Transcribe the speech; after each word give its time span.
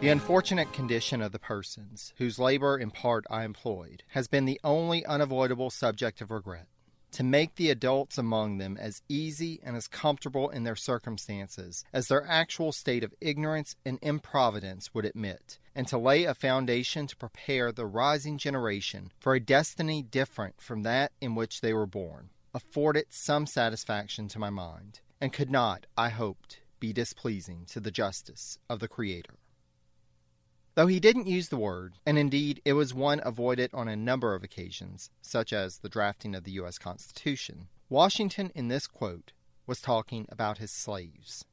The 0.00 0.10
unfortunate 0.10 0.72
condition 0.72 1.20
of 1.20 1.32
the 1.32 1.40
persons 1.40 2.14
whose 2.18 2.38
labor 2.38 2.78
in 2.78 2.92
part 2.92 3.24
I 3.28 3.42
employed 3.42 4.04
has 4.10 4.28
been 4.28 4.44
the 4.44 4.60
only 4.62 5.04
unavoidable 5.04 5.70
subject 5.70 6.20
of 6.20 6.30
regret. 6.30 6.68
To 7.12 7.24
make 7.24 7.56
the 7.56 7.70
adults 7.70 8.16
among 8.16 8.58
them 8.58 8.76
as 8.76 9.02
easy 9.08 9.58
and 9.64 9.76
as 9.76 9.88
comfortable 9.88 10.50
in 10.50 10.62
their 10.62 10.76
circumstances 10.76 11.84
as 11.92 12.06
their 12.06 12.24
actual 12.28 12.70
state 12.70 13.02
of 13.02 13.12
ignorance 13.20 13.74
and 13.84 13.98
improvidence 14.00 14.94
would 14.94 15.04
admit, 15.04 15.58
and 15.74 15.88
to 15.88 15.98
lay 15.98 16.22
a 16.22 16.34
foundation 16.34 17.08
to 17.08 17.16
prepare 17.16 17.72
the 17.72 17.86
rising 17.86 18.38
generation 18.38 19.10
for 19.18 19.34
a 19.34 19.40
destiny 19.40 20.00
different 20.00 20.60
from 20.60 20.84
that 20.84 21.10
in 21.20 21.34
which 21.34 21.60
they 21.60 21.74
were 21.74 21.86
born, 21.86 22.30
afforded 22.54 23.06
some 23.08 23.46
satisfaction 23.46 24.28
to 24.28 24.38
my 24.38 24.50
mind, 24.50 25.00
and 25.20 25.32
could 25.32 25.50
not, 25.50 25.86
I 25.96 26.10
hoped, 26.10 26.60
be 26.78 26.92
displeasing 26.92 27.64
to 27.70 27.80
the 27.80 27.90
justice 27.90 28.60
of 28.70 28.78
the 28.78 28.86
Creator. 28.86 29.34
Though 30.78 30.86
he 30.86 31.00
didn't 31.00 31.26
use 31.26 31.48
the 31.48 31.56
word, 31.56 31.94
and 32.06 32.16
indeed 32.16 32.62
it 32.64 32.74
was 32.74 32.94
one 32.94 33.20
avoided 33.24 33.70
on 33.74 33.88
a 33.88 33.96
number 33.96 34.36
of 34.36 34.44
occasions, 34.44 35.10
such 35.20 35.52
as 35.52 35.78
the 35.78 35.88
drafting 35.88 36.36
of 36.36 36.44
the 36.44 36.52
U.S. 36.52 36.78
Constitution, 36.78 37.66
Washington 37.88 38.52
in 38.54 38.68
this 38.68 38.86
quote 38.86 39.32
was 39.66 39.80
talking 39.80 40.24
about 40.28 40.58
his 40.58 40.70
slaves. 40.70 41.44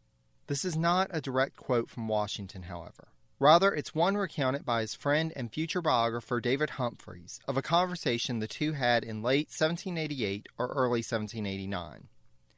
This 0.46 0.64
is 0.64 0.78
not 0.78 1.10
a 1.10 1.22
direct 1.22 1.58
quote 1.58 1.90
from 1.90 2.08
Washington, 2.08 2.62
however. 2.70 3.08
Rather, 3.40 3.74
it's 3.74 3.96
one 3.96 4.16
recounted 4.16 4.64
by 4.64 4.82
his 4.82 4.94
friend 4.94 5.34
and 5.36 5.52
future 5.52 5.82
biographer 5.82 6.40
David 6.40 6.70
Humphreys 6.70 7.40
of 7.48 7.58
a 7.58 7.64
conversation 7.64 8.38
the 8.38 8.48
two 8.48 8.74
had 8.74 9.04
in 9.04 9.24
late 9.24 9.48
1788 9.48 10.46
or 10.60 10.68
early 10.68 11.00
1789. 11.00 12.10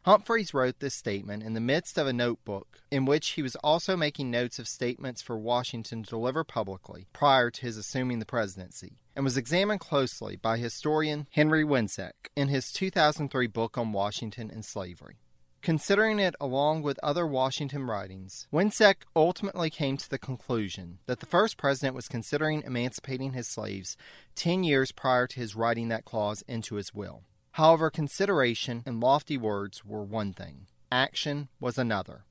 Humphreys 0.07 0.53
wrote 0.53 0.79
this 0.79 0.95
statement 0.95 1.43
in 1.43 1.53
the 1.53 1.59
midst 1.59 1.97
of 1.97 2.07
a 2.07 2.13
notebook 2.13 2.79
in 2.89 3.03
which 3.03 3.31
he 3.31 3.41
was 3.41 3.57
also 3.57 3.97
making 3.97 4.31
notes 4.31 4.57
of 4.57 4.65
statements 4.65 5.21
for 5.21 5.37
Washington 5.37 6.01
to 6.01 6.09
deliver 6.09 6.45
publicly 6.45 7.07
prior 7.11 7.51
to 7.51 7.61
his 7.61 7.75
assuming 7.75 8.19
the 8.19 8.25
presidency, 8.25 8.99
and 9.17 9.25
was 9.25 9.35
examined 9.35 9.81
closely 9.81 10.37
by 10.37 10.57
historian 10.57 11.27
Henry 11.31 11.65
Wiencek 11.65 12.13
in 12.37 12.47
his 12.47 12.71
2003 12.71 13.47
book 13.47 13.77
on 13.77 13.91
Washington 13.91 14.49
and 14.49 14.63
slavery. 14.63 15.17
Considering 15.61 16.19
it 16.19 16.35
along 16.39 16.83
with 16.83 16.97
other 17.03 17.27
Washington 17.27 17.83
writings, 17.83 18.47
Wiencek 18.49 19.03
ultimately 19.13 19.69
came 19.69 19.97
to 19.97 20.09
the 20.09 20.17
conclusion 20.17 20.99
that 21.07 21.19
the 21.19 21.25
first 21.25 21.57
president 21.57 21.93
was 21.93 22.07
considering 22.07 22.63
emancipating 22.65 23.33
his 23.33 23.49
slaves 23.49 23.97
10 24.35 24.63
years 24.63 24.93
prior 24.93 25.27
to 25.27 25.41
his 25.41 25.53
writing 25.53 25.89
that 25.89 26.05
clause 26.05 26.45
into 26.47 26.75
his 26.75 26.93
will. 26.93 27.23
However, 27.57 27.89
consideration 27.89 28.83
and 28.85 29.01
lofty 29.01 29.35
words 29.35 29.83
were 29.83 30.03
one 30.03 30.31
thing, 30.31 30.67
action 30.91 31.49
was 31.59 31.79
another. 31.79 32.23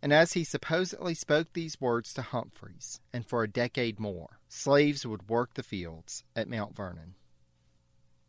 And 0.00 0.10
as 0.10 0.32
he 0.32 0.42
supposedly 0.42 1.12
spoke 1.12 1.48
these 1.52 1.78
words 1.82 2.14
to 2.14 2.22
Humphreys, 2.22 2.98
and 3.12 3.26
for 3.26 3.42
a 3.42 3.50
decade 3.50 4.00
more, 4.00 4.38
slaves 4.48 5.04
would 5.04 5.28
work 5.28 5.52
the 5.52 5.62
fields 5.62 6.24
at 6.34 6.48
Mount 6.48 6.74
Vernon. 6.74 7.14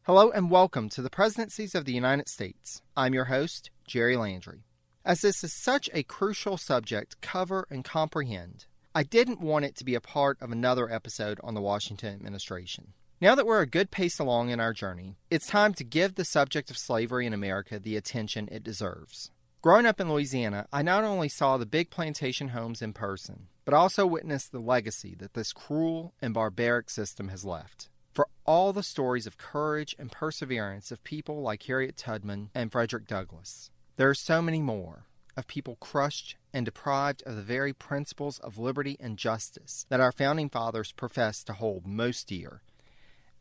Hello 0.04 0.30
and 0.30 0.52
welcome 0.52 0.90
to 0.90 1.02
the 1.02 1.10
Presidencies 1.10 1.74
of 1.74 1.86
the 1.86 1.94
United 1.94 2.28
States. 2.28 2.82
I'm 2.98 3.14
your 3.14 3.32
host, 3.32 3.72
Jerry 3.88 4.18
Landry. 4.18 4.66
As 5.06 5.22
this 5.22 5.46
is 5.46 5.54
such 5.54 5.90
a 5.94 6.04
crucial 6.04 6.58
subject 6.58 7.12
to 7.12 7.18
cover 7.26 7.66
and 7.70 7.86
comprehend, 7.86 8.66
I 8.94 9.04
didn't 9.04 9.40
want 9.40 9.64
it 9.64 9.78
to 9.78 9.86
be 9.86 9.96
a 9.96 10.02
part 10.02 10.38
of 10.42 10.52
another 10.52 10.92
episode 10.92 11.40
on 11.42 11.54
the 11.54 11.62
Washington 11.62 12.14
administration. 12.14 12.92
Now 13.22 13.36
that 13.36 13.46
we're 13.46 13.62
a 13.62 13.68
good 13.68 13.92
pace 13.92 14.18
along 14.18 14.50
in 14.50 14.60
our 14.60 14.74
journey, 14.74 15.16
it's 15.30 15.46
time 15.46 15.76
to 15.76 15.84
give 15.84 16.16
the 16.16 16.26
subject 16.26 16.72
of 16.72 16.78
slavery 16.78 17.28
in 17.28 17.34
America 17.34 17.78
the 17.78 17.96
attention 17.96 18.50
it 18.52 18.64
deserves. 18.64 19.30
Growing 19.62 19.86
up 19.86 20.02
in 20.02 20.12
Louisiana, 20.12 20.66
I 20.74 20.82
not 20.82 21.04
only 21.04 21.30
saw 21.30 21.58
the 21.58 21.68
big 21.68 21.92
plantation 21.92 22.48
homes 22.48 22.82
in 22.82 22.94
person, 22.94 23.48
but 23.64 23.76
also 23.76 24.08
witnessed 24.08 24.52
the 24.52 24.60
legacy 24.60 25.14
that 25.20 25.36
this 25.36 25.54
cruel 25.54 26.16
and 26.20 26.34
barbaric 26.34 26.90
system 26.90 27.28
has 27.28 27.46
left. 27.46 27.90
For 28.12 28.28
all 28.44 28.74
the 28.74 28.82
stories 28.82 29.28
of 29.28 29.38
courage 29.38 29.96
and 30.00 30.12
perseverance 30.12 30.92
of 30.92 31.04
people 31.04 31.44
like 31.44 31.62
Harriet 31.62 31.98
Tubman 31.98 32.50
and 32.56 32.72
Frederick 32.72 33.06
Douglass, 33.06 33.70
there 33.98 34.10
are 34.10 34.16
so 34.16 34.42
many 34.42 34.62
more 34.62 35.06
of 35.38 35.46
people 35.46 35.78
crushed 35.80 36.38
and 36.54 36.66
deprived 36.66 37.22
of 37.28 37.36
the 37.36 37.44
very 37.44 37.72
principles 37.72 38.40
of 38.40 38.58
liberty 38.58 38.98
and 39.00 39.20
justice 39.20 39.86
that 39.90 40.02
our 40.02 40.12
founding 40.12 40.50
fathers 40.50 40.92
professed 40.92 41.46
to 41.46 41.54
hold 41.54 41.86
most 41.86 42.28
dear 42.28 42.64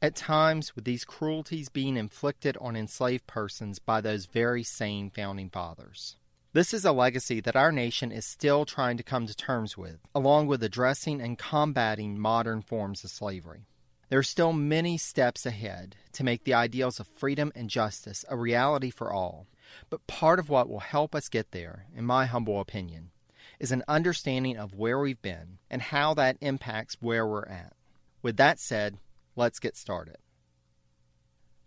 at 0.03 0.17
times, 0.17 0.75
with 0.75 0.85
these 0.85 1.05
cruelties 1.05 1.69
being 1.69 1.97
inflicted 1.97 2.57
on 2.61 2.77
enslaved 2.77 3.27
persons 3.27 3.79
by 3.79 4.01
those 4.01 4.27
very 4.27 4.63
same 4.63 5.11
founding 5.11 5.51
fathers. 5.51 6.17
This 6.53 6.75
is 6.75 6.85
a 6.85 6.93
legacy 6.93 7.41
that 7.43 7.55
our 7.55 7.71
nation 7.71 8.11
is 8.11 8.25
still 8.25 8.65
trying 8.65 8.97
to 8.97 9.05
come 9.05 9.27
to 9.27 9.37
terms 9.37 9.77
with, 9.77 9.99
along 10.15 10.49
with 10.49 10.63
addressing 10.63 11.21
and 11.21 11.39
combating 11.39 12.19
modern 12.19 12.63
forms 12.63 13.05
of 13.05 13.11
slavery. 13.11 13.67
There 14.09 14.19
are 14.19 14.25
still 14.25 14.53
many 14.53 14.99
steps 14.99 15.47
ahead 15.47 15.95
to 16.15 16.25
make 16.25 16.43
the 16.43 16.55
ideals 16.55 16.99
of 16.99 17.07
freedom 17.07 17.53
and 17.55 17.71
justice 17.71 18.25
a 18.29 18.37
reality 18.37 18.91
for 18.91 19.13
all, 19.13 19.47
but 19.89 20.07
part 20.09 20.41
of 20.41 20.49
what 20.49 20.69
will 20.69 20.81
help 20.81 21.15
us 21.15 21.29
get 21.29 21.53
there, 21.53 21.87
in 21.95 22.05
my 22.05 22.27
humble 22.27 22.59
opinion, 22.59 23.13
is 23.61 23.71
an 23.71 23.85
understanding 23.87 24.57
of 24.57 24.75
where 24.75 24.99
we've 24.99 25.23
been 25.23 25.59
and 25.71 25.83
how 25.83 26.15
that 26.15 26.39
impacts 26.41 26.97
where 27.01 27.27
we're 27.27 27.47
at. 27.47 27.75
With 28.23 28.37
that 28.39 28.59
said, 28.59 28.99
Let's 29.41 29.59
get 29.59 29.75
started. 29.75 30.19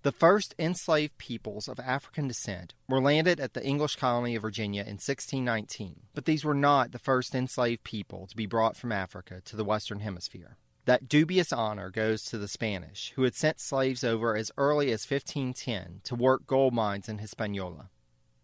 The 0.03 0.11
first 0.11 0.53
enslaved 0.59 1.17
peoples 1.17 1.67
of 1.67 1.79
African 1.79 2.27
descent 2.27 2.75
were 2.87 3.01
landed 3.01 3.39
at 3.39 3.55
the 3.55 3.65
English 3.65 3.95
colony 3.95 4.35
of 4.35 4.43
Virginia 4.43 4.81
in 4.81 4.99
1619, 5.01 6.01
but 6.13 6.25
these 6.25 6.45
were 6.45 6.53
not 6.53 6.91
the 6.91 6.99
first 6.99 7.33
enslaved 7.33 7.83
people 7.83 8.27
to 8.27 8.35
be 8.35 8.45
brought 8.45 8.77
from 8.77 8.91
Africa 8.91 9.41
to 9.45 9.55
the 9.55 9.65
Western 9.65 10.01
Hemisphere. 10.01 10.57
That 10.85 11.09
dubious 11.09 11.51
honor 11.51 11.89
goes 11.89 12.21
to 12.25 12.37
the 12.37 12.47
Spanish, 12.47 13.11
who 13.15 13.23
had 13.23 13.33
sent 13.33 13.59
slaves 13.59 14.03
over 14.03 14.37
as 14.37 14.51
early 14.55 14.91
as 14.91 15.09
1510 15.09 16.01
to 16.03 16.13
work 16.13 16.45
gold 16.45 16.75
mines 16.75 17.09
in 17.09 17.17
Hispaniola. 17.17 17.89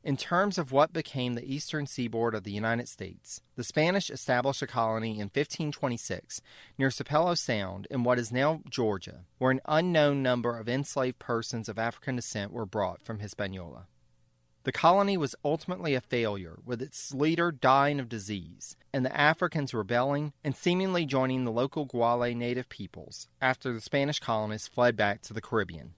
In 0.02 0.16
terms 0.16 0.58
of 0.58 0.72
what 0.72 0.94
became 0.94 1.34
the 1.34 1.54
eastern 1.54 1.86
seaboard 1.86 2.34
of 2.34 2.46
the 2.46 2.52
United 2.52 2.88
States, 2.88 3.42
the 3.58 3.66
Spanish 3.66 4.10
established 4.10 4.62
a 4.62 4.68
colony 4.68 5.16
in 5.20 5.26
1526 5.26 6.42
near 6.78 6.88
Sapelo 6.88 7.38
Sound 7.38 7.86
in 7.92 8.06
what 8.06 8.18
is 8.18 8.32
now 8.32 8.62
Georgia, 8.70 9.26
where 9.40 9.52
an 9.52 9.60
unknown 9.66 10.24
number 10.24 10.58
of 10.58 10.70
enslaved 10.70 11.20
persons 11.20 11.68
of 11.68 11.78
African 11.78 12.16
descent 12.16 12.54
were 12.54 12.66
brought 12.66 13.02
from 13.02 13.20
Hispaniola. 13.20 13.88
The 14.64 14.72
colony 14.72 15.18
was 15.18 15.36
ultimately 15.44 15.96
a 15.96 16.02
failure, 16.02 16.60
with 16.66 16.82
its 16.82 17.14
leader 17.14 17.52
dying 17.52 18.00
of 18.00 18.08
disease, 18.08 18.78
and 18.94 19.06
the 19.06 19.20
Africans 19.20 19.74
rebelling 19.74 20.32
and 20.46 20.56
seemingly 20.56 21.06
joining 21.06 21.44
the 21.44 21.52
local 21.52 21.86
Guale 21.86 22.34
native 22.34 22.70
peoples 22.70 23.28
after 23.42 23.74
the 23.74 23.82
Spanish 23.82 24.20
colonists 24.20 24.68
fled 24.70 24.96
back 24.96 25.22
to 25.24 25.34
the 25.34 25.42
Caribbean. 25.42 25.96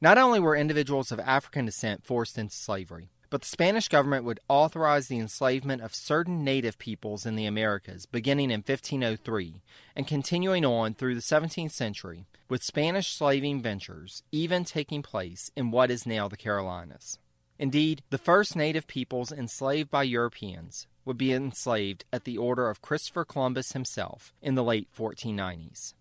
Not 0.00 0.18
only 0.18 0.38
were 0.38 0.54
individuals 0.54 1.10
of 1.10 1.18
African 1.18 1.66
descent 1.66 2.04
forced 2.04 2.38
into 2.38 2.54
slavery, 2.54 3.10
but 3.30 3.42
the 3.42 3.48
Spanish 3.48 3.88
government 3.88 4.24
would 4.24 4.40
authorize 4.48 5.06
the 5.06 5.18
enslavement 5.18 5.80
of 5.80 5.94
certain 5.94 6.44
native 6.44 6.78
peoples 6.78 7.24
in 7.24 7.36
the 7.36 7.46
Americas 7.46 8.04
beginning 8.04 8.50
in 8.50 8.58
1503 8.58 9.62
and 9.94 10.06
continuing 10.06 10.64
on 10.64 10.94
through 10.94 11.14
the 11.14 11.20
17th 11.20 11.70
century, 11.70 12.26
with 12.48 12.62
Spanish 12.62 13.08
slaving 13.14 13.62
ventures 13.62 14.24
even 14.32 14.64
taking 14.64 15.00
place 15.00 15.52
in 15.56 15.70
what 15.70 15.90
is 15.90 16.04
now 16.04 16.26
the 16.26 16.36
Carolinas. 16.36 17.18
Indeed, 17.58 18.02
the 18.10 18.18
first 18.18 18.56
native 18.56 18.86
peoples 18.86 19.30
enslaved 19.30 19.90
by 19.90 20.02
Europeans 20.02 20.88
would 21.04 21.18
be 21.18 21.32
enslaved 21.32 22.04
at 22.12 22.24
the 22.24 22.36
order 22.36 22.68
of 22.68 22.82
Christopher 22.82 23.24
Columbus 23.24 23.72
himself 23.72 24.34
in 24.42 24.54
the 24.54 24.64
late 24.64 24.88
1490s. 24.96 25.94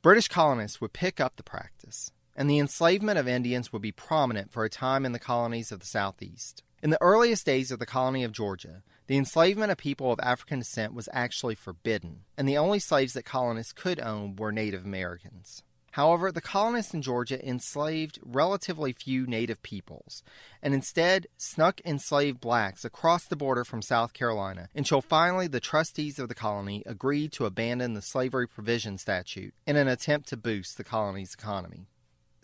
British 0.00 0.28
colonists 0.28 0.80
would 0.80 0.92
pick 0.92 1.20
up 1.20 1.36
the 1.36 1.42
practice 1.42 2.12
and 2.38 2.48
the 2.48 2.60
enslavement 2.60 3.18
of 3.18 3.26
Indians 3.26 3.72
would 3.72 3.82
be 3.82 3.90
prominent 3.90 4.52
for 4.52 4.64
a 4.64 4.70
time 4.70 5.04
in 5.04 5.10
the 5.10 5.18
colonies 5.18 5.72
of 5.72 5.80
the 5.80 5.86
Southeast. 5.86 6.62
In 6.80 6.90
the 6.90 7.02
earliest 7.02 7.44
days 7.44 7.72
of 7.72 7.80
the 7.80 7.84
colony 7.84 8.22
of 8.22 8.30
Georgia, 8.30 8.84
the 9.08 9.16
enslavement 9.16 9.72
of 9.72 9.76
people 9.76 10.12
of 10.12 10.20
African 10.22 10.60
descent 10.60 10.94
was 10.94 11.08
actually 11.12 11.56
forbidden, 11.56 12.20
and 12.36 12.48
the 12.48 12.56
only 12.56 12.78
slaves 12.78 13.14
that 13.14 13.24
colonists 13.24 13.72
could 13.72 13.98
own 13.98 14.36
were 14.36 14.52
Native 14.52 14.84
Americans. 14.84 15.64
However, 15.92 16.30
the 16.30 16.40
colonists 16.40 16.94
in 16.94 17.02
Georgia 17.02 17.44
enslaved 17.44 18.20
relatively 18.22 18.92
few 18.92 19.26
native 19.26 19.60
peoples, 19.64 20.22
and 20.62 20.72
instead 20.72 21.26
snuck 21.38 21.80
enslaved 21.84 22.40
blacks 22.40 22.84
across 22.84 23.24
the 23.24 23.34
border 23.34 23.64
from 23.64 23.82
South 23.82 24.12
Carolina 24.12 24.68
until 24.76 25.02
finally 25.02 25.48
the 25.48 25.58
trustees 25.58 26.20
of 26.20 26.28
the 26.28 26.36
colony 26.36 26.84
agreed 26.86 27.32
to 27.32 27.46
abandon 27.46 27.94
the 27.94 28.02
slavery 28.02 28.46
provision 28.46 28.96
statute 28.96 29.54
in 29.66 29.74
an 29.74 29.88
attempt 29.88 30.28
to 30.28 30.36
boost 30.36 30.76
the 30.76 30.84
colony's 30.84 31.34
economy. 31.34 31.88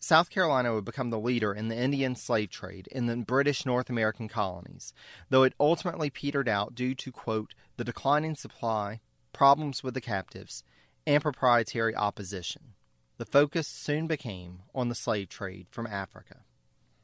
South 0.05 0.29
Carolina 0.29 0.75
would 0.75 0.85
become 0.85 1.09
the 1.09 1.19
leader 1.19 1.55
in 1.55 1.69
the 1.69 1.77
Indian 1.79 2.15
slave 2.15 2.51
trade 2.51 2.87
in 2.93 3.07
the 3.07 3.17
British 3.17 3.65
North 3.65 3.89
American 3.89 4.29
colonies, 4.29 4.93
though 5.31 5.45
it 5.45 5.55
ultimately 5.59 6.11
petered 6.11 6.47
out 6.47 6.75
due 6.75 6.95
to, 6.97 7.11
quote, 7.11 7.55
the 7.79 7.85
declining 7.85 8.35
supply, 8.35 9.01
problems 9.33 9.83
with 9.83 9.95
the 9.95 10.03
captives, 10.03 10.63
and 11.07 11.23
proprietary 11.23 11.97
opposition. 11.97 12.75
The 13.17 13.25
focus 13.25 13.67
soon 13.67 14.07
became 14.07 14.59
on 14.75 14.91
the 14.91 14.95
slave 14.95 15.31
trade 15.31 15.69
from 15.71 15.87
Africa. 15.87 16.41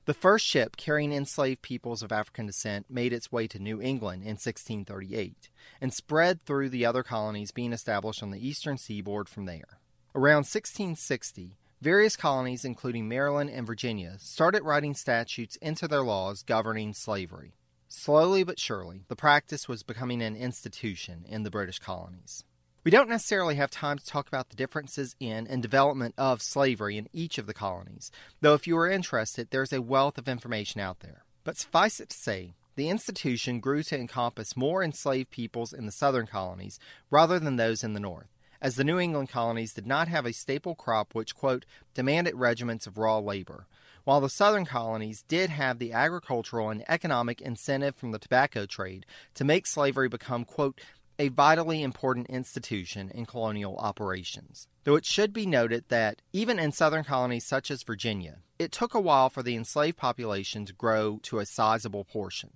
The 0.04 0.12
first 0.12 0.44
ship 0.44 0.76
carrying 0.76 1.14
enslaved 1.14 1.62
peoples 1.62 2.02
of 2.02 2.12
African 2.12 2.44
descent 2.44 2.90
made 2.90 3.14
its 3.14 3.32
way 3.32 3.46
to 3.46 3.58
New 3.58 3.80
England 3.80 4.24
in 4.24 4.36
1638 4.36 5.48
and 5.80 5.94
spread 5.94 6.44
through 6.44 6.68
the 6.68 6.84
other 6.84 7.02
colonies 7.02 7.50
being 7.50 7.72
established 7.72 8.22
on 8.22 8.30
the 8.30 8.46
eastern 8.46 8.76
seaboard 8.76 9.26
from 9.26 9.46
there. 9.46 9.78
Around 10.14 10.44
1660, 10.44 11.56
various 11.80 12.16
colonies, 12.16 12.64
including 12.64 13.08
Maryland 13.08 13.50
and 13.50 13.66
Virginia, 13.66 14.16
started 14.18 14.62
writing 14.62 14.94
statutes 14.94 15.56
into 15.56 15.88
their 15.88 16.02
laws 16.02 16.42
governing 16.42 16.92
slavery. 16.92 17.54
Slowly 17.88 18.44
but 18.44 18.60
surely, 18.60 19.02
the 19.08 19.16
practice 19.16 19.66
was 19.66 19.82
becoming 19.82 20.22
an 20.22 20.36
institution 20.36 21.24
in 21.28 21.42
the 21.42 21.50
British 21.50 21.78
colonies. 21.78 22.44
We 22.84 22.90
don't 22.90 23.08
necessarily 23.08 23.56
have 23.56 23.70
time 23.70 23.98
to 23.98 24.06
talk 24.06 24.28
about 24.28 24.48
the 24.48 24.56
differences 24.56 25.16
in 25.20 25.46
and 25.46 25.60
development 25.60 26.14
of 26.16 26.40
slavery 26.40 26.96
in 26.96 27.08
each 27.12 27.36
of 27.36 27.46
the 27.46 27.54
colonies, 27.54 28.10
though 28.40 28.54
if 28.54 28.66
you 28.66 28.76
are 28.78 28.88
interested, 28.90 29.48
there's 29.50 29.72
a 29.72 29.82
wealth 29.82 30.16
of 30.18 30.28
information 30.28 30.80
out 30.80 31.00
there. 31.00 31.24
But 31.44 31.58
suffice 31.58 32.00
it 32.00 32.10
to 32.10 32.16
say, 32.16 32.54
the 32.76 32.88
institution 32.88 33.60
grew 33.60 33.82
to 33.82 33.98
encompass 33.98 34.56
more 34.56 34.82
enslaved 34.82 35.30
peoples 35.30 35.72
in 35.72 35.84
the 35.84 35.92
southern 35.92 36.26
colonies 36.26 36.78
rather 37.10 37.38
than 37.38 37.56
those 37.56 37.84
in 37.84 37.92
the 37.92 38.00
north, 38.00 38.28
as 38.60 38.76
the 38.76 38.84
New 38.84 38.98
England 38.98 39.28
colonies 39.28 39.72
did 39.72 39.86
not 39.86 40.08
have 40.08 40.26
a 40.26 40.32
staple 40.32 40.74
crop 40.74 41.14
which, 41.14 41.34
quote, 41.34 41.64
demanded 41.94 42.34
regiments 42.34 42.86
of 42.86 42.98
raw 42.98 43.18
labor, 43.18 43.66
while 44.04 44.20
the 44.20 44.28
southern 44.28 44.64
colonies 44.64 45.24
did 45.28 45.50
have 45.50 45.78
the 45.78 45.92
agricultural 45.92 46.70
and 46.70 46.84
economic 46.88 47.40
incentive 47.40 47.96
from 47.96 48.12
the 48.12 48.18
tobacco 48.18 48.66
trade 48.66 49.06
to 49.34 49.44
make 49.44 49.66
slavery 49.66 50.08
become, 50.08 50.44
quote, 50.44 50.80
a 51.18 51.28
vitally 51.28 51.82
important 51.82 52.26
institution 52.28 53.10
in 53.10 53.26
colonial 53.26 53.76
operations. 53.76 54.66
Though 54.84 54.96
it 54.96 55.04
should 55.04 55.34
be 55.34 55.44
noted 55.44 55.84
that 55.88 56.22
even 56.32 56.58
in 56.58 56.72
southern 56.72 57.04
colonies 57.04 57.46
such 57.46 57.70
as 57.70 57.82
Virginia, 57.82 58.38
it 58.58 58.72
took 58.72 58.94
a 58.94 59.00
while 59.00 59.28
for 59.28 59.42
the 59.42 59.54
enslaved 59.54 59.98
population 59.98 60.64
to 60.64 60.72
grow 60.72 61.18
to 61.24 61.38
a 61.38 61.44
sizable 61.44 62.04
portion. 62.04 62.50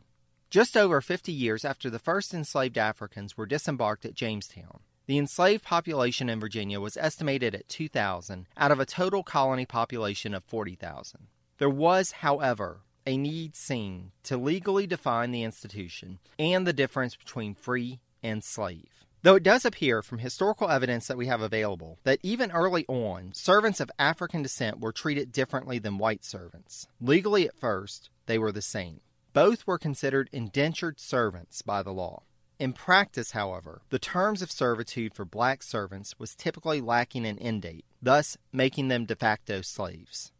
Just 0.48 0.76
over 0.76 1.02
50 1.02 1.30
years 1.30 1.64
after 1.64 1.90
the 1.90 1.98
first 1.98 2.32
enslaved 2.32 2.78
Africans 2.78 3.36
were 3.36 3.44
disembarked 3.44 4.06
at 4.06 4.14
Jamestown, 4.14 4.80
the 5.06 5.18
enslaved 5.18 5.62
population 5.62 6.28
in 6.28 6.40
Virginia 6.40 6.80
was 6.80 6.96
estimated 6.96 7.54
at 7.54 7.68
2,000 7.68 8.46
out 8.56 8.70
of 8.70 8.80
a 8.80 8.86
total 8.86 9.22
colony 9.22 9.66
population 9.66 10.34
of 10.34 10.44
40,000. 10.44 11.26
There 11.58 11.70
was, 11.70 12.12
however, 12.12 12.80
a 13.06 13.16
need 13.16 13.54
seen 13.54 14.12
to 14.24 14.36
legally 14.36 14.86
define 14.86 15.30
the 15.30 15.42
institution 15.42 16.18
and 16.38 16.66
the 16.66 16.72
difference 16.72 17.16
between 17.16 17.54
free 17.54 18.00
and 18.22 18.42
slave. 18.42 19.04
Though 19.22 19.36
it 19.36 19.42
does 19.42 19.64
appear 19.64 20.02
from 20.02 20.18
historical 20.18 20.68
evidence 20.68 21.06
that 21.06 21.16
we 21.16 21.26
have 21.26 21.40
available 21.40 21.98
that 22.04 22.18
even 22.22 22.50
early 22.50 22.84
on, 22.88 23.32
servants 23.32 23.80
of 23.80 23.90
African 23.98 24.42
descent 24.42 24.80
were 24.80 24.92
treated 24.92 25.32
differently 25.32 25.78
than 25.78 25.96
white 25.96 26.24
servants. 26.24 26.88
Legally, 27.00 27.48
at 27.48 27.58
first, 27.58 28.10
they 28.26 28.38
were 28.38 28.52
the 28.52 28.60
same. 28.60 29.00
Both 29.32 29.66
were 29.66 29.78
considered 29.78 30.28
indentured 30.30 31.00
servants 31.00 31.62
by 31.62 31.82
the 31.82 31.92
law. 31.92 32.24
In 32.56 32.72
practice, 32.72 33.32
however, 33.32 33.82
the 33.90 33.98
terms 33.98 34.40
of 34.40 34.50
servitude 34.50 35.12
for 35.12 35.24
black 35.24 35.60
servants 35.62 36.14
was 36.20 36.36
typically 36.36 36.80
lacking 36.80 37.26
an 37.26 37.38
end 37.40 37.62
date, 37.62 37.84
thus 38.00 38.36
making 38.52 38.88
them 38.88 39.06
de 39.06 39.16
facto 39.16 39.60
slaves. 39.60 40.30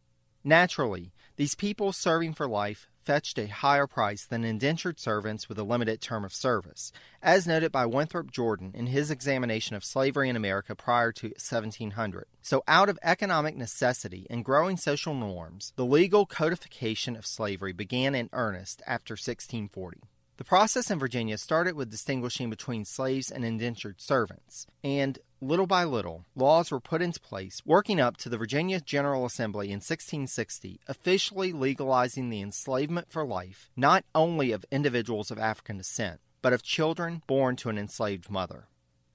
Naturally, 0.41 1.11
these 1.35 1.55
people 1.55 1.91
serving 1.91 2.33
for 2.33 2.47
life 2.47 2.87
fetched 3.03 3.37
a 3.37 3.47
higher 3.47 3.85
price 3.85 4.25
than 4.25 4.45
indentured 4.45 4.97
servants 4.99 5.49
with 5.49 5.59
a 5.59 5.63
limited 5.63 5.99
term 5.99 6.23
of 6.23 6.33
service, 6.33 6.93
as 7.21 7.45
noted 7.45 7.71
by 7.71 7.85
Winthrop 7.85 8.31
Jordan 8.31 8.71
in 8.73 8.87
his 8.87 9.11
examination 9.11 9.75
of 9.75 9.83
slavery 9.83 10.29
in 10.29 10.37
America 10.37 10.73
prior 10.73 11.11
to 11.11 11.27
1700. 11.27 12.27
So, 12.41 12.63
out 12.65 12.87
of 12.87 12.97
economic 13.03 13.57
necessity 13.57 14.25
and 14.29 14.45
growing 14.45 14.77
social 14.77 15.13
norms, 15.13 15.73
the 15.75 15.85
legal 15.85 16.25
codification 16.25 17.17
of 17.17 17.25
slavery 17.25 17.73
began 17.73 18.15
in 18.15 18.29
earnest 18.31 18.81
after 18.87 19.13
1640. 19.13 19.99
The 20.37 20.43
process 20.43 20.91
in 20.91 20.99
Virginia 20.99 21.37
started 21.37 21.75
with 21.75 21.89
distinguishing 21.89 22.49
between 22.49 22.83
slaves 22.83 23.31
and 23.31 23.45
indentured 23.45 24.01
servants, 24.01 24.67
and 24.83 25.17
little 25.39 25.65
by 25.65 25.85
little, 25.85 26.25
laws 26.35 26.71
were 26.71 26.81
put 26.81 27.01
into 27.01 27.21
place, 27.21 27.61
working 27.65 28.01
up 28.01 28.17
to 28.17 28.27
the 28.27 28.37
Virginia 28.37 28.81
General 28.81 29.25
Assembly 29.25 29.67
in 29.67 29.77
1660, 29.77 30.81
officially 30.89 31.53
legalizing 31.53 32.29
the 32.29 32.41
enslavement 32.41 33.09
for 33.09 33.25
life 33.25 33.69
not 33.77 34.03
only 34.13 34.51
of 34.51 34.65
individuals 34.71 35.31
of 35.31 35.39
African 35.39 35.77
descent, 35.77 36.19
but 36.41 36.51
of 36.51 36.63
children 36.63 37.21
born 37.27 37.55
to 37.55 37.69
an 37.69 37.77
enslaved 37.77 38.29
mother. 38.29 38.67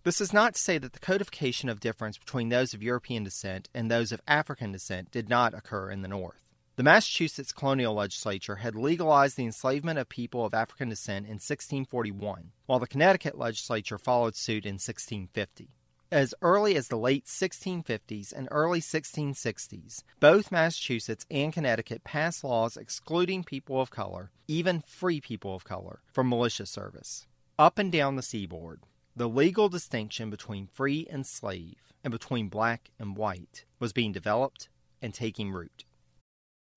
This 0.05 0.23
is 0.23 0.33
not 0.33 0.55
to 0.55 0.61
say 0.61 0.79
that 0.79 0.95
the 0.95 1.01
codification 1.01 1.69
of 1.69 1.81
difference 1.81 2.17
between 2.17 2.49
those 2.49 2.73
of 2.73 2.83
European 2.83 3.25
descent 3.25 3.69
and 3.75 3.91
those 3.91 4.11
of 4.11 4.23
African 4.27 4.73
descent 4.73 5.11
did 5.11 5.29
not 5.29 5.53
occur 5.53 5.91
in 5.91 6.01
the 6.01 6.09
North. 6.09 6.50
The 6.81 6.85
Massachusetts 6.85 7.53
colonial 7.53 7.93
legislature 7.93 8.57
had 8.57 8.75
legalized 8.75 9.37
the 9.37 9.45
enslavement 9.45 9.99
of 9.99 10.09
people 10.09 10.47
of 10.47 10.55
African 10.55 10.89
descent 10.89 11.27
in 11.27 11.33
1641, 11.33 12.53
while 12.65 12.79
the 12.79 12.87
Connecticut 12.87 13.37
legislature 13.37 13.99
followed 13.99 14.35
suit 14.35 14.65
in 14.65 14.77
1650. 14.77 15.69
As 16.11 16.35
early 16.41 16.77
as 16.77 16.89
the 16.89 16.97
late 16.97 17.27
1650s 17.27 18.33
and 18.33 18.49
early 18.51 18.81
1660s, 18.81 20.05
both 20.21 20.51
Massachusetts 20.51 21.27
and 21.31 21.53
Connecticut 21.53 22.03
passed 22.03 22.43
laws 22.43 22.79
excluding 22.79 23.45
people 23.45 23.79
of 23.79 23.91
color, 23.91 24.31
even 24.49 24.81
free 24.81 25.21
people 25.21 25.55
of 25.55 25.65
color, 25.65 26.01
from 26.11 26.31
militia 26.31 26.65
service. 26.65 27.27
Up 27.59 27.79
and 27.79 27.93
down 27.93 28.17
the 28.17 28.23
seaboard, 28.23 28.85
the 29.15 29.29
legal 29.29 29.69
distinction 29.69 30.31
between 30.31 30.67
free 30.67 31.07
and 31.11 31.27
slave, 31.27 31.93
and 32.03 32.11
between 32.11 32.49
black 32.49 32.91
and 32.99 33.19
white, 33.19 33.67
was 33.79 33.93
being 33.93 34.13
developed 34.13 34.71
and 35.03 35.13
taking 35.13 35.53
root. 35.53 35.85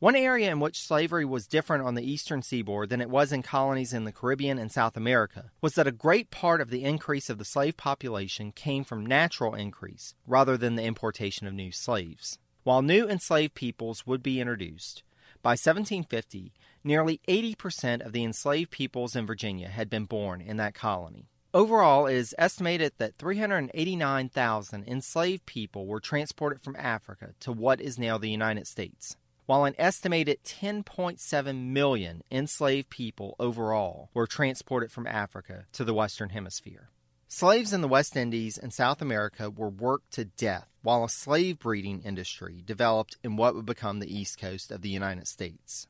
One 0.00 0.16
area 0.16 0.50
in 0.50 0.60
which 0.60 0.80
slavery 0.80 1.26
was 1.26 1.46
different 1.46 1.84
on 1.84 1.94
the 1.94 2.10
eastern 2.10 2.40
seaboard 2.40 2.88
than 2.88 3.02
it 3.02 3.10
was 3.10 3.32
in 3.32 3.42
colonies 3.42 3.92
in 3.92 4.04
the 4.04 4.12
Caribbean 4.12 4.58
and 4.58 4.72
South 4.72 4.96
America 4.96 5.50
was 5.60 5.74
that 5.74 5.86
a 5.86 5.92
great 5.92 6.30
part 6.30 6.62
of 6.62 6.70
the 6.70 6.84
increase 6.84 7.28
of 7.28 7.36
the 7.36 7.44
slave 7.44 7.76
population 7.76 8.50
came 8.50 8.82
from 8.82 9.04
natural 9.04 9.54
increase 9.54 10.14
rather 10.26 10.56
than 10.56 10.76
the 10.76 10.84
importation 10.84 11.46
of 11.46 11.52
new 11.52 11.70
slaves. 11.70 12.38
While 12.62 12.80
new 12.80 13.10
enslaved 13.10 13.52
peoples 13.52 14.06
would 14.06 14.22
be 14.22 14.40
introduced, 14.40 15.02
by 15.42 15.50
1750, 15.50 16.54
nearly 16.82 17.20
80% 17.28 18.00
of 18.00 18.12
the 18.12 18.24
enslaved 18.24 18.70
peoples 18.70 19.14
in 19.14 19.26
Virginia 19.26 19.68
had 19.68 19.90
been 19.90 20.06
born 20.06 20.40
in 20.40 20.56
that 20.56 20.72
colony. 20.72 21.28
Overall, 21.52 22.06
it 22.06 22.14
is 22.14 22.34
estimated 22.38 22.94
that 22.96 23.18
389,000 23.18 24.88
enslaved 24.88 25.44
people 25.44 25.86
were 25.86 26.00
transported 26.00 26.62
from 26.62 26.76
Africa 26.76 27.34
to 27.40 27.52
what 27.52 27.82
is 27.82 27.98
now 27.98 28.16
the 28.16 28.30
United 28.30 28.66
States 28.66 29.18
while 29.50 29.64
an 29.64 29.74
estimated 29.78 30.38
10.7 30.44 31.64
million 31.72 32.22
enslaved 32.30 32.88
people 32.88 33.34
overall 33.40 34.08
were 34.14 34.24
transported 34.24 34.92
from 34.92 35.08
Africa 35.08 35.64
to 35.72 35.82
the 35.82 35.92
Western 35.92 36.28
Hemisphere. 36.28 36.88
Slaves 37.26 37.72
in 37.72 37.80
the 37.80 37.88
West 37.88 38.16
Indies 38.16 38.56
and 38.56 38.72
South 38.72 39.02
America 39.02 39.50
were 39.50 39.68
worked 39.68 40.12
to 40.12 40.24
death, 40.24 40.68
while 40.82 41.02
a 41.02 41.08
slave 41.08 41.58
breeding 41.58 42.00
industry 42.02 42.62
developed 42.64 43.16
in 43.24 43.34
what 43.34 43.56
would 43.56 43.66
become 43.66 43.98
the 43.98 44.16
east 44.16 44.38
coast 44.38 44.70
of 44.70 44.82
the 44.82 44.88
United 44.88 45.26
States. 45.26 45.88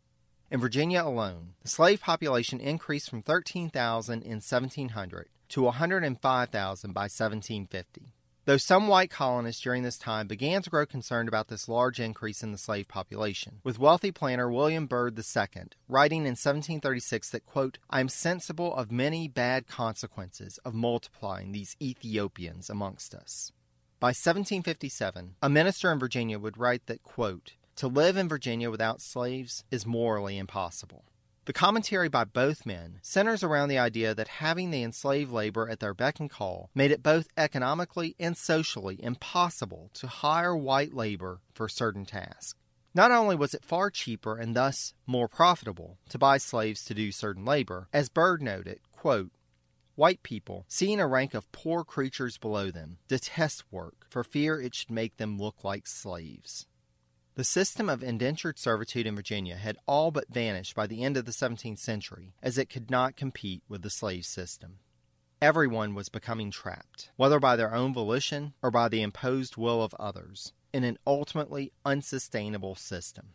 In 0.51 0.59
Virginia 0.59 1.03
alone, 1.05 1.53
the 1.61 1.69
slave 1.69 2.01
population 2.01 2.61
increased 2.61 3.11
from 3.11 3.21
13,000 3.21 4.23
in 4.23 4.41
1700 4.41 5.29
to 5.51 5.63
105,000 5.65 6.93
by 6.95 7.03
1750. 7.03 8.15
Though 8.51 8.57
some 8.57 8.89
white 8.89 9.11
colonists 9.11 9.63
during 9.63 9.85
this 9.85 9.97
time 9.97 10.27
began 10.27 10.61
to 10.61 10.71
grow 10.71 10.85
concerned 10.85 11.29
about 11.29 11.47
this 11.47 11.69
large 11.69 12.01
increase 12.01 12.43
in 12.43 12.51
the 12.51 12.59
slave 12.59 12.89
population, 12.89 13.61
with 13.63 13.79
wealthy 13.79 14.11
planter 14.11 14.51
William 14.51 14.89
Byrd 14.89 15.17
II 15.17 15.67
writing 15.89 16.23
in 16.23 16.33
1736 16.33 17.31
that, 17.31 17.47
quote, 17.47 17.79
I 17.89 18.01
am 18.01 18.09
sensible 18.09 18.75
of 18.75 18.91
many 18.91 19.29
bad 19.29 19.69
consequences 19.69 20.59
of 20.65 20.75
multiplying 20.75 21.53
these 21.53 21.77
Ethiopians 21.81 22.69
amongst 22.69 23.15
us. 23.15 23.53
By 24.01 24.09
1757, 24.09 25.37
a 25.41 25.49
minister 25.49 25.93
in 25.93 26.01
Virginia 26.01 26.41
would 26.41 26.59
write 26.59 26.87
that, 26.87 27.05
quote, 27.05 27.53
to 27.77 27.87
live 27.87 28.17
in 28.17 28.29
Virginia 28.29 28.69
without 28.69 29.01
slaves 29.01 29.63
is 29.71 29.87
morally 29.87 30.37
impossible. 30.37 31.05
The 31.51 31.55
commentary 31.55 32.09
by 32.09 32.23
both 32.23 32.65
men 32.65 33.01
centers 33.03 33.43
around 33.43 33.71
the 33.71 33.79
idea 33.81 34.15
that 34.15 34.39
having 34.39 34.71
the 34.71 34.85
enslaved 34.85 35.33
labor 35.33 35.69
at 35.69 35.81
their 35.81 35.95
beck 35.95 36.21
and 36.21 36.31
call 36.31 36.71
made 36.77 36.93
it 36.93 37.03
both 37.03 37.27
economically 37.37 38.15
and 38.21 38.37
socially 38.37 39.03
impossible 39.03 39.91
to 39.95 40.07
hire 40.07 40.57
white 40.57 40.95
labor 40.95 41.41
for 41.53 41.69
certain 41.69 42.07
tasks. 42.07 42.55
Not 42.95 43.11
only 43.11 43.35
was 43.35 43.53
it 43.53 43.65
far 43.65 43.91
cheaper 43.91 44.37
and 44.37 44.55
thus 44.55 44.95
more 45.09 45.27
profitable 45.27 45.99
to 46.11 46.19
buy 46.19 46.39
slaves 46.39 46.85
to 46.85 46.95
do 46.95 47.11
certain 47.11 47.45
labor, 47.45 47.89
as 47.93 48.09
Byrd 48.09 48.43
noted, 48.43 48.79
quote, 48.93 49.33
White 49.97 50.23
people, 50.23 50.67
seeing 50.69 51.01
a 51.01 51.09
rank 51.09 51.35
of 51.35 51.51
poor 51.51 51.83
creatures 51.83 52.39
below 52.39 52.71
them, 52.71 52.99
detest 53.09 53.65
work 53.73 54.07
for 54.09 54.23
fear 54.23 54.61
it 54.61 54.77
should 54.77 54.93
make 54.93 55.17
them 55.17 55.37
look 55.37 55.65
like 55.65 55.89
slaves. 55.89 56.67
The 57.37 57.45
system 57.45 57.89
of 57.89 58.03
indentured 58.03 58.59
servitude 58.59 59.07
in 59.07 59.15
Virginia 59.15 59.57
had 59.57 59.79
all 59.87 60.11
but 60.11 60.29
vanished 60.29 60.75
by 60.75 60.87
the 60.87 61.05
end 61.05 61.17
of 61.17 61.25
the 61.25 61.33
17th 61.33 61.79
century, 61.79 62.35
as 62.43 62.59
it 62.59 62.69
could 62.69 62.91
not 62.91 63.17
compete 63.17 63.63
with 63.69 63.83
the 63.83 63.91
slave 63.91 64.27
system. 64.27 64.79
Everyone 65.41 65.95
was 65.95 66.09
becoming 66.09 66.51
trapped, 66.51 67.11
whether 67.17 67.41
by 67.41 67.57
their 67.57 67.75
own 67.75 67.95
volition 67.95 68.53
or 68.63 68.71
by 68.71 68.89
the 68.89 69.01
imposed 69.01 69.57
will 69.57 69.83
of 69.83 69.95
others, 69.95 70.53
in 70.73 70.85
an 70.85 70.99
ultimately 71.07 71.73
unsustainable 71.85 72.75
system. 72.75 73.31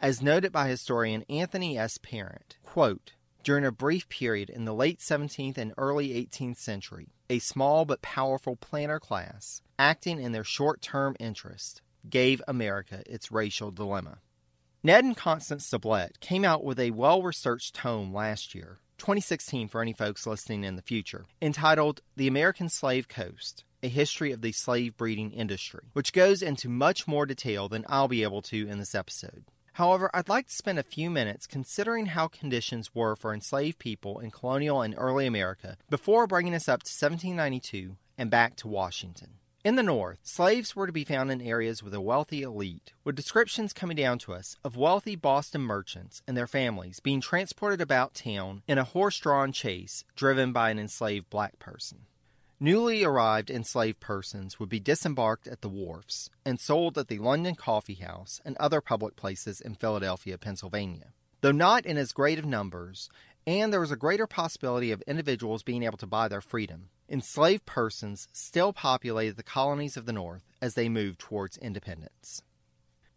As 0.00 0.20
noted 0.20 0.52
by 0.52 0.68
historian 0.68 1.24
Anthony 1.30 1.78
S. 1.78 1.98
Parent, 1.98 2.58
quote, 2.62 3.12
during 3.42 3.64
a 3.64 3.72
brief 3.72 4.08
period 4.08 4.50
in 4.50 4.64
the 4.64 4.74
late 4.74 4.98
17th 4.98 5.56
and 5.56 5.72
early 5.78 6.08
18th 6.10 6.58
century, 6.58 7.14
a 7.30 7.38
small 7.38 7.84
but 7.84 8.02
powerful 8.02 8.56
planter 8.56 9.00
class, 9.00 9.62
acting 9.78 10.20
in 10.20 10.32
their 10.32 10.44
short 10.44 10.82
term 10.82 11.16
interest, 11.20 11.80
gave 12.10 12.42
America 12.46 13.02
its 13.06 13.32
racial 13.32 13.70
dilemma. 13.70 14.18
Ned 14.82 15.04
and 15.04 15.16
Constance 15.16 15.68
Sublette 15.68 16.20
came 16.20 16.44
out 16.44 16.62
with 16.62 16.78
a 16.78 16.92
well 16.92 17.22
researched 17.22 17.74
tome 17.74 18.14
last 18.14 18.54
year, 18.54 18.78
2016 18.98 19.68
for 19.68 19.82
any 19.82 19.92
folks 19.92 20.26
listening 20.26 20.64
in 20.64 20.76
the 20.76 20.82
future, 20.82 21.24
entitled 21.42 22.02
The 22.16 22.28
American 22.28 22.68
Slave 22.68 23.08
Coast 23.08 23.64
A 23.82 23.88
History 23.88 24.32
of 24.32 24.42
the 24.42 24.52
Slave 24.52 24.96
Breeding 24.96 25.32
Industry, 25.32 25.84
which 25.92 26.12
goes 26.12 26.42
into 26.42 26.68
much 26.68 27.08
more 27.08 27.26
detail 27.26 27.68
than 27.68 27.84
I'll 27.88 28.08
be 28.08 28.22
able 28.22 28.42
to 28.42 28.68
in 28.68 28.78
this 28.78 28.94
episode. 28.94 29.44
However, 29.76 30.08
I'd 30.14 30.30
like 30.30 30.46
to 30.46 30.54
spend 30.54 30.78
a 30.78 30.82
few 30.82 31.10
minutes 31.10 31.46
considering 31.46 32.06
how 32.06 32.28
conditions 32.28 32.94
were 32.94 33.14
for 33.14 33.34
enslaved 33.34 33.78
people 33.78 34.20
in 34.20 34.30
colonial 34.30 34.80
and 34.80 34.94
early 34.96 35.26
America 35.26 35.76
before 35.90 36.26
bringing 36.26 36.54
us 36.54 36.68
up 36.68 36.82
to 36.84 36.88
1792 36.88 37.96
and 38.16 38.30
back 38.30 38.56
to 38.56 38.68
Washington. 38.68 39.34
In 39.66 39.74
the 39.74 39.82
North, 39.82 40.20
slaves 40.22 40.76
were 40.76 40.86
to 40.86 40.92
be 40.92 41.02
found 41.02 41.28
in 41.32 41.40
areas 41.40 41.82
with 41.82 41.92
a 41.92 42.00
wealthy 42.00 42.42
elite, 42.42 42.92
with 43.02 43.16
descriptions 43.16 43.72
coming 43.72 43.96
down 43.96 44.16
to 44.20 44.32
us 44.32 44.56
of 44.62 44.76
wealthy 44.76 45.16
Boston 45.16 45.62
merchants 45.62 46.22
and 46.24 46.36
their 46.36 46.46
families 46.46 47.00
being 47.00 47.20
transported 47.20 47.80
about 47.80 48.14
town 48.14 48.62
in 48.68 48.78
a 48.78 48.84
horse 48.84 49.18
drawn 49.18 49.50
chaise 49.50 50.04
driven 50.14 50.52
by 50.52 50.70
an 50.70 50.78
enslaved 50.78 51.28
black 51.30 51.58
person. 51.58 52.06
Newly 52.60 53.02
arrived 53.02 53.50
enslaved 53.50 53.98
persons 53.98 54.60
would 54.60 54.68
be 54.68 54.78
disembarked 54.78 55.48
at 55.48 55.62
the 55.62 55.68
wharfs 55.68 56.30
and 56.44 56.60
sold 56.60 56.96
at 56.96 57.08
the 57.08 57.18
London 57.18 57.56
Coffee 57.56 57.94
House 57.94 58.40
and 58.44 58.56
other 58.58 58.80
public 58.80 59.16
places 59.16 59.60
in 59.60 59.74
Philadelphia, 59.74 60.38
Pennsylvania. 60.38 61.12
Though 61.40 61.50
not 61.50 61.84
in 61.84 61.96
as 61.96 62.12
great 62.12 62.38
of 62.38 62.44
numbers, 62.44 63.10
and 63.46 63.72
there 63.72 63.80
was 63.80 63.92
a 63.92 63.96
greater 63.96 64.26
possibility 64.26 64.90
of 64.90 65.02
individuals 65.02 65.62
being 65.62 65.84
able 65.84 65.98
to 65.98 66.06
buy 66.06 66.26
their 66.26 66.40
freedom, 66.40 66.88
enslaved 67.08 67.64
persons 67.64 68.26
still 68.32 68.72
populated 68.72 69.36
the 69.36 69.42
colonies 69.44 69.96
of 69.96 70.04
the 70.04 70.12
North 70.12 70.42
as 70.60 70.74
they 70.74 70.88
moved 70.88 71.20
towards 71.20 71.56
independence. 71.58 72.42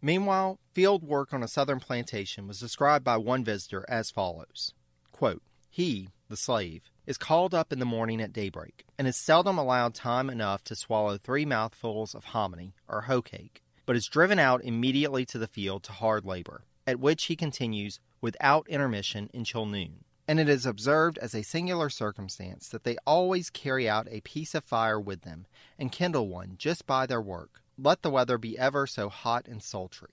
Meanwhile, 0.00 0.60
field 0.72 1.02
work 1.02 1.34
on 1.34 1.42
a 1.42 1.48
southern 1.48 1.80
plantation 1.80 2.46
was 2.46 2.60
described 2.60 3.04
by 3.04 3.16
one 3.16 3.44
visitor 3.44 3.84
as 3.88 4.10
follows. 4.10 4.72
Quote, 5.10 5.42
He, 5.68 6.08
the 6.28 6.36
slave, 6.36 6.82
is 7.06 7.18
called 7.18 7.52
up 7.52 7.72
in 7.72 7.80
the 7.80 7.84
morning 7.84 8.20
at 8.20 8.32
daybreak, 8.32 8.86
and 8.96 9.08
is 9.08 9.16
seldom 9.16 9.58
allowed 9.58 9.94
time 9.94 10.30
enough 10.30 10.62
to 10.64 10.76
swallow 10.76 11.18
three 11.18 11.44
mouthfuls 11.44 12.14
of 12.14 12.26
hominy 12.26 12.72
or 12.86 13.02
hoe 13.02 13.20
cake, 13.20 13.62
but 13.84 13.96
is 13.96 14.06
driven 14.06 14.38
out 14.38 14.62
immediately 14.62 15.26
to 15.26 15.38
the 15.38 15.48
field 15.48 15.82
to 15.82 15.92
hard 15.92 16.24
labor, 16.24 16.62
at 16.86 17.00
which 17.00 17.24
he 17.24 17.34
continues 17.34 17.98
without 18.20 18.68
intermission 18.68 19.28
until 19.34 19.66
noon 19.66 20.04
and 20.30 20.38
it 20.38 20.48
is 20.48 20.64
observed 20.64 21.18
as 21.18 21.34
a 21.34 21.42
singular 21.42 21.90
circumstance 21.90 22.68
that 22.68 22.84
they 22.84 22.96
always 23.04 23.50
carry 23.50 23.88
out 23.88 24.06
a 24.12 24.20
piece 24.20 24.54
of 24.54 24.62
fire 24.62 25.00
with 25.00 25.22
them, 25.22 25.44
and 25.76 25.90
kindle 25.90 26.28
one 26.28 26.54
just 26.56 26.86
by 26.86 27.04
their 27.04 27.20
work, 27.20 27.62
let 27.76 28.02
the 28.02 28.10
weather 28.10 28.38
be 28.38 28.56
ever 28.56 28.86
so 28.86 29.08
hot 29.08 29.48
and 29.48 29.60
sultry. 29.60 30.12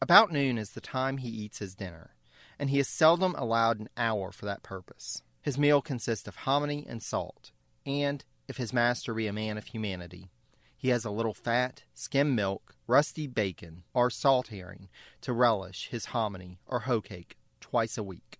About 0.00 0.32
noon 0.32 0.56
is 0.56 0.70
the 0.70 0.80
time 0.80 1.18
he 1.18 1.28
eats 1.28 1.58
his 1.58 1.74
dinner, 1.74 2.14
and 2.58 2.70
he 2.70 2.78
is 2.78 2.88
seldom 2.88 3.34
allowed 3.36 3.78
an 3.78 3.90
hour 3.98 4.32
for 4.32 4.46
that 4.46 4.62
purpose. 4.62 5.22
His 5.42 5.58
meal 5.58 5.82
consists 5.82 6.26
of 6.26 6.36
hominy 6.36 6.86
and 6.88 7.02
salt, 7.02 7.52
and, 7.84 8.24
if 8.48 8.56
his 8.56 8.72
master 8.72 9.12
be 9.12 9.26
a 9.26 9.32
man 9.34 9.58
of 9.58 9.66
humanity, 9.66 10.30
he 10.78 10.88
has 10.88 11.04
a 11.04 11.10
little 11.10 11.34
fat, 11.34 11.82
skim 11.92 12.34
milk, 12.34 12.76
rusty 12.86 13.26
bacon, 13.26 13.82
or 13.92 14.08
salt 14.08 14.46
herring 14.46 14.88
to 15.20 15.34
relish 15.34 15.88
his 15.90 16.06
hominy 16.06 16.60
or 16.66 16.80
hoe 16.80 17.02
cake 17.02 17.36
twice 17.60 17.98
a 17.98 18.02
week. 18.02 18.39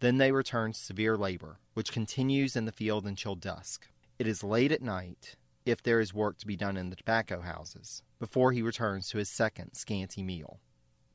Then 0.00 0.16
they 0.16 0.32
return 0.32 0.72
to 0.72 0.78
severe 0.78 1.16
labor, 1.16 1.58
which 1.74 1.92
continues 1.92 2.56
in 2.56 2.64
the 2.64 2.72
field 2.72 3.06
until 3.06 3.34
dusk. 3.34 3.86
It 4.18 4.26
is 4.26 4.42
late 4.42 4.72
at 4.72 4.82
night, 4.82 5.36
if 5.64 5.82
there 5.82 6.00
is 6.00 6.14
work 6.14 6.38
to 6.38 6.46
be 6.46 6.56
done 6.56 6.76
in 6.76 6.90
the 6.90 6.96
tobacco 6.96 7.40
houses, 7.42 8.02
before 8.18 8.52
he 8.52 8.62
returns 8.62 9.08
to 9.10 9.18
his 9.18 9.28
second 9.28 9.74
scanty 9.74 10.22
meal. 10.22 10.60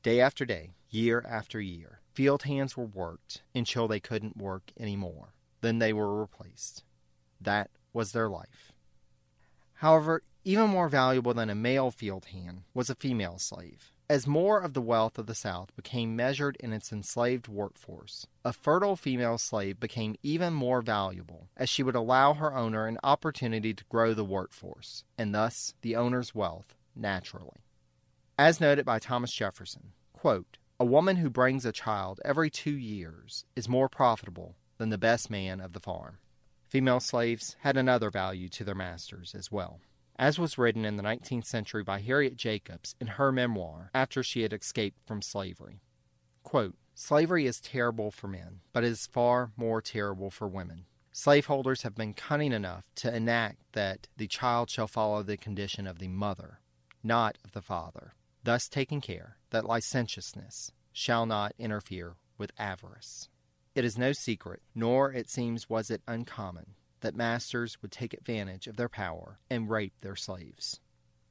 Day 0.04 0.22
after 0.22 0.46
day, 0.46 0.76
year 0.92 1.26
after 1.28 1.60
year, 1.60 2.02
field 2.14 2.44
hands 2.44 2.78
were 2.78 2.86
worked 2.86 3.42
until 3.56 3.88
they 3.88 4.00
couldn't 4.00 4.38
work 4.38 4.72
any 4.78 4.96
more. 4.96 5.34
Then 5.62 5.80
they 5.80 5.92
were 5.92 6.22
replaced. 6.22 6.84
That 7.42 7.72
was 7.92 8.12
their 8.12 8.30
life. 8.30 8.72
However, 9.80 10.22
even 10.44 10.70
more 10.70 10.90
valuable 10.90 11.34
than 11.34 11.50
a 11.50 11.56
male 11.56 11.90
field 11.90 12.26
hand 12.26 12.62
was 12.76 12.92
a 12.92 12.96
female 12.96 13.40
slave. 13.40 13.92
As 14.08 14.28
more 14.28 14.62
of 14.62 14.74
the 14.74 14.84
wealth 14.84 15.18
of 15.18 15.26
the 15.26 15.34
South 15.34 15.76
became 15.76 16.16
measured 16.16 16.58
in 16.60 16.72
its 16.74 16.92
enslaved 16.92 17.48
workforce, 17.48 18.28
a 18.44 18.54
fertile 18.54 18.96
female 18.96 19.40
slave 19.40 19.80
became 19.80 20.16
even 20.22 20.54
more 20.54 20.84
valuable 20.84 21.50
as 21.58 21.70
she 21.70 21.82
would 21.82 21.96
allow 21.96 22.36
her 22.36 22.56
owner 22.56 22.86
an 22.86 23.00
opportunity 23.04 23.74
to 23.74 23.84
grow 23.86 24.14
the 24.14 24.24
workforce, 24.24 25.04
and 25.18 25.34
thus 25.34 25.74
the 25.82 25.96
owner's 25.96 26.36
wealth 26.36 26.76
naturally. 26.96 27.64
As 28.38 28.62
noted 28.62 28.86
by 28.86 29.00
Thomas 29.00 29.34
Jefferson, 29.34 29.94
quote, 30.14 30.60
a 30.80 30.86
woman 30.86 31.16
who 31.16 31.30
brings 31.32 31.66
a 31.66 31.72
child 31.72 32.22
every 32.24 32.52
two 32.52 32.78
years 32.78 33.46
is 33.56 33.68
more 33.68 33.90
profitable 33.90 34.56
than 34.78 34.90
the 34.90 35.00
best 35.00 35.32
man 35.32 35.60
of 35.60 35.74
the 35.74 35.80
farm. 35.80 36.20
Female 36.70 37.00
slaves 37.00 37.56
had 37.62 37.76
another 37.76 38.12
value 38.12 38.50
to 38.50 38.64
their 38.64 38.76
masters 38.76 39.34
as 39.34 39.52
well 39.52 39.80
as 40.18 40.40
was 40.40 40.58
written 40.58 40.86
in 40.86 40.96
the 40.96 41.04
19th 41.04 41.46
century 41.46 41.84
by 41.84 42.00
Harriet 42.00 42.36
Jacobs 42.36 42.96
in 43.00 43.08
her 43.08 43.32
memoir 43.32 43.90
after 43.94 44.24
she 44.24 44.42
had 44.42 44.54
escaped 44.54 45.00
from 45.06 45.22
slavery. 45.22 45.82
Quote, 46.44 46.76
Slavery 46.94 47.46
is 47.46 47.60
terrible 47.60 48.10
for 48.10 48.28
men, 48.30 48.62
but 48.72 48.86
is 48.86 49.08
far 49.08 49.52
more 49.58 49.82
terrible 49.82 50.32
for 50.32 50.48
women. 50.48 50.86
Slaveholders 51.12 51.82
have 51.82 51.96
been 51.96 52.14
cunning 52.14 52.54
enough 52.54 52.86
to 52.96 53.14
enact 53.14 53.58
that 53.74 54.08
the 54.16 54.28
child 54.28 54.70
shall 54.70 54.88
follow 54.88 55.24
the 55.24 55.38
condition 55.38 55.88
of 55.88 56.00
the 56.00 56.08
mother, 56.08 56.60
not 57.04 57.38
of 57.44 57.52
the 57.52 57.62
father, 57.62 58.14
thus 58.44 58.70
taking 58.70 59.02
care 59.02 59.38
that 59.50 59.66
licentiousness 59.66 60.72
shall 60.94 61.26
not 61.26 61.54
interfere 61.60 62.16
with 62.38 62.52
avarice. 62.58 63.28
It 63.76 63.84
is 63.84 63.98
no 63.98 64.14
secret, 64.14 64.62
nor 64.74 65.12
it 65.12 65.30
seems 65.30 65.70
was 65.70 65.90
it 65.90 66.02
uncommon, 66.08 66.76
that 67.06 67.16
masters 67.16 67.80
would 67.84 67.92
take 67.92 68.16
advantage 68.16 68.66
of 68.66 68.78
their 68.78 68.90
power 68.90 69.38
and 69.48 69.70
rape 69.70 69.94
their 70.02 70.16
slaves. 70.16 70.80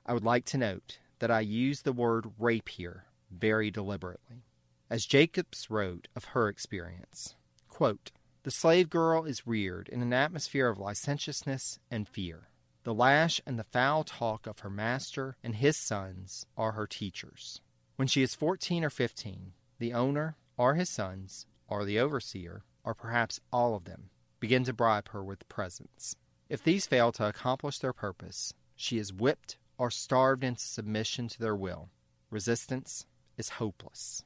I 0.06 0.14
would 0.14 0.22
like 0.22 0.44
to 0.46 0.56
note 0.56 1.00
that 1.18 1.32
I 1.32 1.40
use 1.40 1.82
the 1.82 1.92
word 1.92 2.26
rape 2.38 2.68
here 2.68 3.06
very 3.28 3.72
deliberately. 3.72 4.44
As 4.88 5.04
Jacobs 5.04 5.68
wrote 5.68 6.06
of 6.14 6.26
her 6.26 6.48
experience, 6.48 7.34
quote, 7.68 8.12
The 8.44 8.52
slave 8.52 8.88
girl 8.88 9.24
is 9.24 9.48
reared 9.48 9.88
in 9.88 10.00
an 10.00 10.12
atmosphere 10.12 10.68
of 10.68 10.78
licentiousness 10.78 11.80
and 11.90 12.08
fear. 12.08 12.50
The 12.84 12.94
lash 12.94 13.40
and 13.44 13.58
the 13.58 13.64
foul 13.64 14.04
talk 14.04 14.46
of 14.46 14.60
her 14.60 14.70
master 14.70 15.36
and 15.42 15.56
his 15.56 15.76
sons 15.76 16.46
are 16.56 16.72
her 16.72 16.86
teachers. 16.86 17.60
When 17.96 18.06
she 18.06 18.22
is 18.22 18.36
14 18.36 18.84
or 18.84 18.90
15, 18.90 19.54
the 19.80 19.92
owner, 19.92 20.36
or 20.56 20.76
his 20.76 20.88
sons, 20.88 21.46
or 21.66 21.84
the 21.84 21.98
overseer, 21.98 22.62
or 22.84 22.94
perhaps 22.94 23.40
all 23.52 23.74
of 23.74 23.86
them, 23.86 24.10
begin 24.44 24.62
to 24.62 24.74
bribe 24.74 25.08
her 25.08 25.24
with 25.24 25.48
presents. 25.48 26.16
If 26.50 26.62
these 26.62 26.86
fail 26.86 27.12
to 27.12 27.26
accomplish 27.26 27.78
their 27.78 27.94
purpose, 27.94 28.52
she 28.76 28.98
is 28.98 29.10
whipped 29.10 29.56
or 29.78 29.90
starved 29.90 30.44
into 30.44 30.60
submission 30.60 31.28
to 31.28 31.40
their 31.40 31.56
will. 31.56 31.88
Resistance 32.28 33.06
is 33.38 33.56
hopeless. 33.60 34.22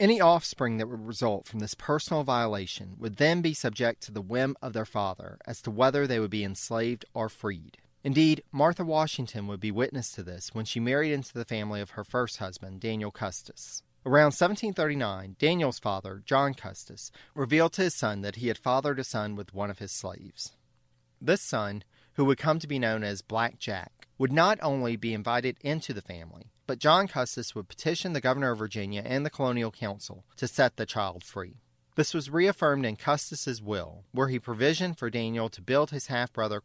Any 0.00 0.20
offspring 0.20 0.78
that 0.78 0.88
would 0.88 1.06
result 1.06 1.46
from 1.46 1.60
this 1.60 1.76
personal 1.76 2.24
violation 2.24 2.96
would 2.98 3.18
then 3.18 3.40
be 3.40 3.54
subject 3.54 4.02
to 4.02 4.10
the 4.10 4.20
whim 4.20 4.56
of 4.60 4.72
their 4.72 4.84
father 4.84 5.38
as 5.46 5.62
to 5.62 5.70
whether 5.70 6.08
they 6.08 6.18
would 6.18 6.32
be 6.32 6.42
enslaved 6.42 7.04
or 7.14 7.28
freed. 7.28 7.78
Indeed, 8.02 8.42
Martha 8.50 8.84
Washington 8.84 9.46
would 9.46 9.60
be 9.60 9.70
witness 9.70 10.10
to 10.10 10.24
this 10.24 10.52
when 10.52 10.64
she 10.64 10.80
married 10.80 11.12
into 11.12 11.34
the 11.34 11.44
family 11.44 11.80
of 11.80 11.90
her 11.90 12.02
first 12.02 12.38
husband, 12.38 12.80
Daniel 12.80 13.12
Custis. 13.12 13.84
Around 14.06 14.34
1739, 14.34 15.36
Daniel's 15.38 15.78
father, 15.78 16.22
John 16.26 16.52
Custis, 16.52 17.10
revealed 17.34 17.72
to 17.72 17.82
his 17.82 17.94
son 17.94 18.20
that 18.20 18.36
he 18.36 18.48
had 18.48 18.58
fathered 18.58 18.98
a 18.98 19.04
son 19.04 19.34
with 19.34 19.54
one 19.54 19.70
of 19.70 19.78
his 19.78 19.92
slaves. 19.92 20.52
This 21.22 21.40
son, 21.40 21.84
who 22.14 22.26
would 22.26 22.36
come 22.36 22.58
to 22.58 22.68
be 22.68 22.78
known 22.78 23.02
as 23.02 23.22
Black 23.22 23.58
Jack, 23.58 24.06
would 24.18 24.30
not 24.30 24.58
only 24.60 24.96
be 24.96 25.14
invited 25.14 25.56
into 25.62 25.94
the 25.94 26.02
family, 26.02 26.52
but 26.66 26.78
John 26.78 27.08
Custis 27.08 27.54
would 27.54 27.66
petition 27.66 28.12
the 28.12 28.20
governor 28.20 28.50
of 28.50 28.58
Virginia 28.58 29.02
and 29.04 29.24
the 29.24 29.30
colonial 29.30 29.70
council 29.70 30.26
to 30.36 30.46
set 30.46 30.76
the 30.76 30.84
child 30.84 31.24
free. 31.24 31.62
This 31.96 32.12
was 32.12 32.28
reaffirmed 32.28 32.84
in 32.84 32.96
Custis's 32.96 33.62
will, 33.62 34.02
where 34.10 34.26
he 34.26 34.40
provisioned 34.40 34.98
for 34.98 35.10
Daniel 35.10 35.48
to 35.48 35.62
build 35.62 35.92
his 35.92 36.08
half 36.08 36.32
brother, 36.32 36.60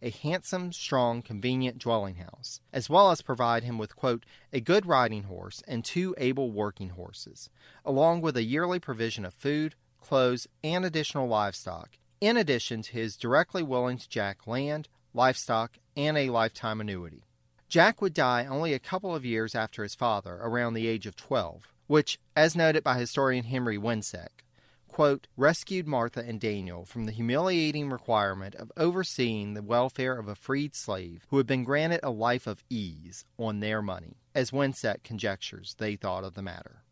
a 0.00 0.08
handsome, 0.08 0.72
strong, 0.72 1.20
convenient 1.20 1.78
dwelling 1.78 2.14
house, 2.14 2.62
as 2.72 2.88
well 2.88 3.10
as 3.10 3.20
provide 3.20 3.62
him 3.62 3.76
with, 3.76 3.94
quote, 3.94 4.24
a 4.54 4.60
good 4.60 4.86
riding 4.86 5.24
horse 5.24 5.62
and 5.68 5.84
two 5.84 6.14
able 6.16 6.50
working 6.50 6.90
horses, 6.90 7.50
along 7.84 8.22
with 8.22 8.38
a 8.38 8.42
yearly 8.42 8.78
provision 8.78 9.26
of 9.26 9.34
food, 9.34 9.74
clothes, 10.00 10.46
and 10.64 10.86
additional 10.86 11.28
livestock, 11.28 11.98
in 12.22 12.38
addition 12.38 12.80
to 12.80 12.92
his 12.92 13.18
directly 13.18 13.62
willing 13.62 13.98
to 13.98 14.08
Jack 14.08 14.46
land, 14.46 14.88
livestock, 15.12 15.76
and 15.94 16.16
a 16.16 16.30
lifetime 16.30 16.80
annuity. 16.80 17.26
Jack 17.68 18.00
would 18.00 18.14
die 18.14 18.46
only 18.46 18.72
a 18.72 18.78
couple 18.78 19.14
of 19.14 19.26
years 19.26 19.54
after 19.54 19.82
his 19.82 19.94
father, 19.94 20.38
around 20.40 20.72
the 20.72 20.88
age 20.88 21.04
of 21.04 21.16
12, 21.16 21.68
which, 21.86 22.18
as 22.34 22.56
noted 22.56 22.82
by 22.82 22.98
historian 22.98 23.44
Henry 23.44 23.76
Wiencek, 23.76 24.42
quote, 25.00 25.28
rescued 25.34 25.86
Martha 25.86 26.20
and 26.20 26.38
Daniel 26.38 26.84
from 26.84 27.06
the 27.06 27.12
humiliating 27.12 27.88
requirement 27.88 28.54
of 28.56 28.70
overseeing 28.76 29.54
the 29.54 29.62
welfare 29.62 30.18
of 30.18 30.28
a 30.28 30.34
freed 30.34 30.74
slave 30.74 31.24
who 31.30 31.38
had 31.38 31.46
been 31.46 31.64
granted 31.64 32.00
a 32.02 32.10
life 32.10 32.46
of 32.46 32.62
ease 32.68 33.24
on 33.38 33.60
their 33.60 33.80
money, 33.80 34.18
as 34.34 34.50
Wiencek 34.50 35.02
conjectures 35.02 35.74
they 35.78 35.96
thought 35.96 36.22
of 36.22 36.34
the 36.34 36.42
matter. 36.42 36.84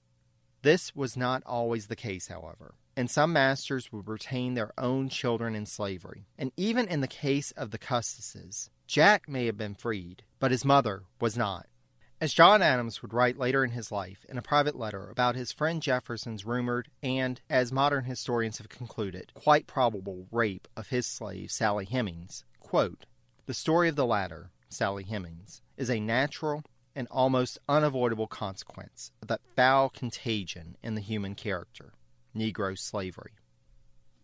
This 0.62 0.96
was 0.96 1.18
not 1.18 1.42
always 1.44 1.88
the 1.88 1.96
case, 1.96 2.28
however, 2.28 2.76
and 2.96 3.10
some 3.10 3.34
masters 3.34 3.92
would 3.92 4.08
retain 4.08 4.54
their 4.54 4.72
own 4.78 5.10
children 5.10 5.54
in 5.54 5.66
slavery. 5.66 6.28
And 6.38 6.50
even 6.56 6.88
in 6.88 7.02
the 7.02 7.08
case 7.08 7.50
of 7.58 7.72
the 7.72 7.78
Custises, 7.78 8.70
Jack 8.86 9.28
may 9.28 9.44
have 9.44 9.58
been 9.58 9.74
freed, 9.74 10.22
but 10.38 10.50
his 10.50 10.64
mother 10.64 11.02
was 11.20 11.36
not. 11.36 11.66
As 12.20 12.34
John 12.34 12.62
Adams 12.62 13.00
would 13.00 13.14
write 13.14 13.38
later 13.38 13.62
in 13.62 13.70
his 13.70 13.92
life 13.92 14.26
in 14.28 14.36
a 14.36 14.42
private 14.42 14.74
letter 14.74 15.08
about 15.08 15.36
his 15.36 15.52
friend 15.52 15.80
Jefferson's 15.80 16.44
rumored 16.44 16.88
and, 17.00 17.40
as 17.48 17.70
modern 17.70 18.06
historians 18.06 18.58
have 18.58 18.68
concluded, 18.68 19.30
quite 19.34 19.68
probable 19.68 20.26
rape 20.32 20.66
of 20.76 20.88
his 20.88 21.06
slave 21.06 21.52
Sally 21.52 21.84
Hemings, 21.84 22.42
quote, 22.58 23.06
The 23.46 23.54
story 23.54 23.88
of 23.88 23.94
the 23.94 24.04
latter, 24.04 24.50
Sally 24.68 25.04
Hemings, 25.04 25.62
is 25.76 25.88
a 25.88 26.00
natural 26.00 26.64
and 26.96 27.06
almost 27.08 27.60
unavoidable 27.68 28.26
consequence 28.26 29.12
of 29.22 29.28
that 29.28 29.46
foul 29.54 29.88
contagion 29.88 30.76
in 30.82 30.96
the 30.96 31.00
human 31.00 31.36
character, 31.36 31.92
Negro 32.34 32.76
slavery. 32.76 33.34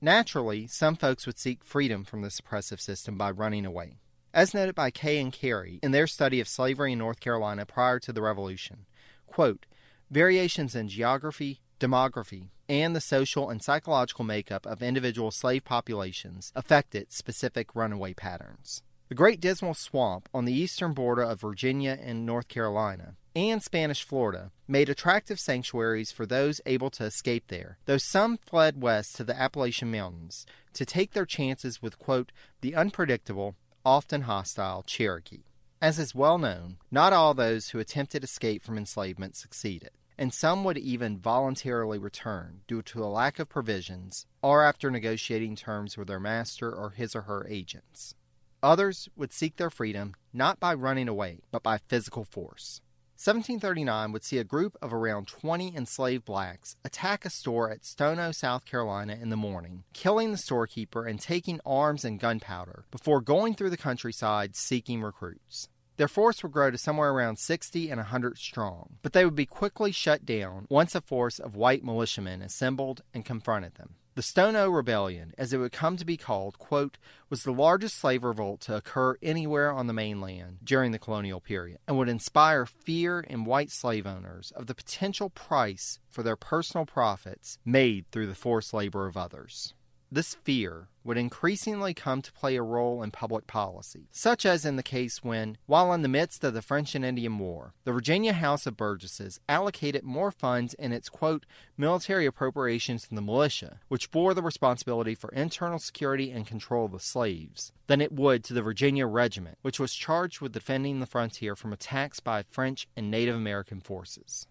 Naturally, 0.01 0.67
some 0.67 0.97
folks 0.97 1.27
would 1.27 1.39
seek 1.39 1.63
freedom 1.63 2.03
from 2.03 2.23
this 2.23 2.41
oppressive 2.41 2.81
system 2.81 3.17
by 3.17 3.31
running 3.31 3.65
away 3.65 3.99
as 4.35 4.53
noted 4.53 4.75
by 4.75 4.91
Kay 4.91 5.21
and 5.21 5.33
Cary 5.33 5.79
in 5.83 5.93
their 5.93 6.09
study 6.09 6.41
of 6.41 6.49
slavery 6.49 6.93
in 6.93 6.99
North 6.99 7.21
Carolina 7.21 7.65
prior 7.65 8.01
to 8.01 8.13
the 8.13 8.21
Revolution. 8.21 8.85
Quote, 9.27 9.65
variations 10.11 10.75
in 10.75 10.89
geography, 10.89 11.61
demography, 11.79 12.51
and 12.69 12.97
the 12.97 13.01
social 13.01 13.49
and 13.49 13.63
psychological 13.63 14.25
makeup 14.25 14.67
of 14.67 14.83
individual 14.83 15.31
slave 15.31 15.65
populations 15.65 16.53
affected 16.57 17.13
specific 17.13 17.75
runaway 17.75 18.13
patterns. 18.13 18.83
The 19.09 19.15
Great 19.15 19.41
Dismal 19.41 19.75
Swamp 19.75 20.29
on 20.35 20.47
the 20.47 20.53
eastern 20.53 20.95
border 20.95 21.23
of 21.23 21.41
Virginia 21.41 21.97
and 22.01 22.27
North 22.27 22.49
Carolina 22.49 23.15
and 23.37 23.63
Spanish 23.63 24.03
Florida 24.03 24.51
made 24.67 24.89
attractive 24.89 25.39
sanctuaries 25.39 26.11
for 26.11 26.25
those 26.25 26.61
able 26.67 26.91
to 26.91 27.05
escape 27.05 27.45
there, 27.49 27.79
though 27.85 27.99
some 27.99 28.39
fled 28.39 28.81
west 28.81 29.17
to 29.17 29.25
the 29.25 29.39
Appalachian 29.39 29.91
Mountains 29.91 30.47
to 30.73 30.87
take 30.87 31.13
their 31.13 31.27
chances 31.27 31.83
with, 31.83 31.99
quote, 31.99 32.33
the 32.61 32.75
unpredictable 32.75 33.57
often 33.85 34.23
hostile 34.23 34.83
Cherokee. 34.83 35.45
As 35.81 35.99
is 35.99 36.15
well 36.15 36.39
known, 36.39 36.79
not 36.91 37.13
all 37.13 37.35
those 37.35 37.69
who 37.71 37.79
attempted 37.79 38.25
escape 38.25 38.63
from 38.63 38.79
enslavement 38.79 39.37
succeeded, 39.37 39.91
and 40.17 40.33
some 40.33 40.65
would 40.65 40.79
even 40.79 41.19
voluntarily 41.19 41.99
return 41.99 42.61
due 42.67 42.81
to 42.83 43.05
a 43.05 43.07
lack 43.07 43.39
of 43.39 43.49
provisions 43.49 44.27
or 44.43 44.65
after 44.65 44.91
negotiating 44.91 45.57
terms 45.57 45.99
with 45.99 46.09
their 46.09 46.21
master 46.21 46.73
or 46.73 46.91
his 46.91 47.15
or 47.15 47.23
her 47.23 47.47
agents. 47.49 48.15
Others 48.63 49.11
would 49.15 49.33
seek 49.33 49.57
their 49.57 49.69
freedom 49.69 50.15
not 50.33 50.59
by 50.59 50.73
running 50.73 51.09
away, 51.09 51.41
but 51.51 51.63
by 51.63 51.77
physical 51.77 52.25
force. 52.25 52.81
1739 53.17 54.11
would 54.11 54.25
see 54.25 54.39
a 54.39 54.45
group 54.45 54.77
of 54.83 54.93
around 54.93 55.29
20 55.29 55.77
enslaved 55.77 56.25
blacks 56.25 56.75
attack 56.85 57.25
a 57.25 57.31
store 57.31 57.71
at 57.71 57.85
Stono, 57.85 58.33
South 58.33 58.65
Carolina 58.65 59.17
in 59.21 59.31
the 59.31 59.37
morning, 59.37 59.85
killing 59.93 60.33
the 60.33 60.37
storekeeper 60.37 61.07
and 61.07 61.21
taking 61.21 61.61
arms 61.65 62.05
and 62.05 62.19
gunpowder 62.19 62.85
before 62.91 63.21
going 63.21 63.55
through 63.55 63.71
the 63.71 63.77
countryside 63.77 64.57
seeking 64.57 65.01
recruits. 65.01 65.69
Their 65.97 66.09
force 66.09 66.43
would 66.43 66.51
grow 66.51 66.73
to 66.73 66.77
somewhere 66.77 67.13
around 67.13 67.39
60 67.39 67.89
and 67.89 67.99
100 67.99 68.37
strong, 68.37 68.97
but 69.01 69.13
they 69.13 69.25
would 69.25 69.37
be 69.37 69.47
quickly 69.47 69.93
shut 69.93 70.27
down 70.27 70.67
once 70.69 70.97
a 70.97 71.01
force 71.01 71.39
of 71.39 71.55
white 71.55 71.85
militiamen 71.85 72.43
assembled 72.43 73.03
and 73.15 73.25
confronted 73.25 73.77
them. 73.77 73.95
The 74.17 74.23
Stono 74.23 74.71
Rebellion, 74.71 75.35
as 75.37 75.53
it 75.53 75.59
would 75.59 75.73
come 75.73 75.97
to 75.97 76.05
be 76.05 76.17
called, 76.17 76.57
quote, 76.57 76.99
was 77.29 77.43
the 77.43 77.51
largest 77.51 77.97
slave 77.97 78.23
revolt 78.23 78.61
to 78.61 78.77
occur 78.77 79.17
anywhere 79.21 79.73
on 79.73 79.89
the 79.89 79.93
mainland 79.93 80.59
during 80.63 80.93
the 80.93 81.01
colonial 81.01 81.41
period 81.41 81.81
and 81.89 81.99
would 81.99 82.09
inspire 82.09 82.65
fear 82.65 83.19
in 83.19 83.45
white 83.45 83.73
slave 83.73 84.07
owners 84.07 84.53
of 84.55 84.69
the 84.69 84.75
potential 84.75 85.31
price 85.31 85.99
for 86.13 86.23
their 86.23 86.37
personal 86.37 86.87
profits 86.87 87.59
made 87.65 88.09
through 88.13 88.29
the 88.29 88.37
forced 88.37 88.73
labor 88.73 89.09
of 89.09 89.17
others. 89.17 89.75
This 90.15 90.37
fear 90.37 90.87
would 91.03 91.17
increasingly 91.17 91.93
come 91.93 92.23
to 92.23 92.33
play 92.33 92.55
a 92.55 92.63
role 92.63 93.03
in 93.03 93.11
public 93.11 93.49
policy, 93.49 94.07
such 94.13 94.47
as 94.47 94.65
in 94.65 94.77
the 94.77 94.83
case 94.85 95.25
when, 95.25 95.59
while 95.67 95.93
in 95.93 96.03
the 96.03 96.09
midst 96.09 96.45
of 96.45 96.55
the 96.55 96.63
French 96.63 96.95
and 96.95 97.05
Indian 97.05 97.37
War, 97.37 97.75
the 97.83 97.91
Virginia 97.91 98.33
House 98.33 98.65
of 98.65 98.77
Burgesses 98.77 99.41
allocated 99.49 100.05
more 100.05 100.31
funds 100.31 100.73
in 100.75 100.93
its 100.93 101.09
quote 101.09 101.47
military 101.77 102.27
appropriations 102.27 103.09
to 103.09 103.15
the 103.17 103.21
militia, 103.21 103.81
which 103.89 104.13
bore 104.13 104.35
the 104.35 104.43
responsibility 104.43 105.17
for 105.17 105.31
internal 105.31 105.81
security 105.81 106.31
and 106.31 106.47
control 106.47 106.85
of 106.85 106.93
the 106.93 107.01
slaves, 107.01 107.73
than 107.89 108.01
it 108.01 108.13
would 108.13 108.45
to 108.45 108.55
the 108.55 108.63
Virginia 108.63 109.09
Regiment, 109.09 109.59
which 109.63 109.81
was 109.81 109.93
charged 109.93 110.41
with 110.41 110.53
defending 110.53 111.01
the 111.01 111.07
frontier 111.07 111.57
from 111.57 111.73
attacks 111.73 112.21
by 112.21 112.45
French 112.45 112.87
and 112.97 113.11
Native 113.11 113.35
American 113.35 113.81
forces. 113.81 114.47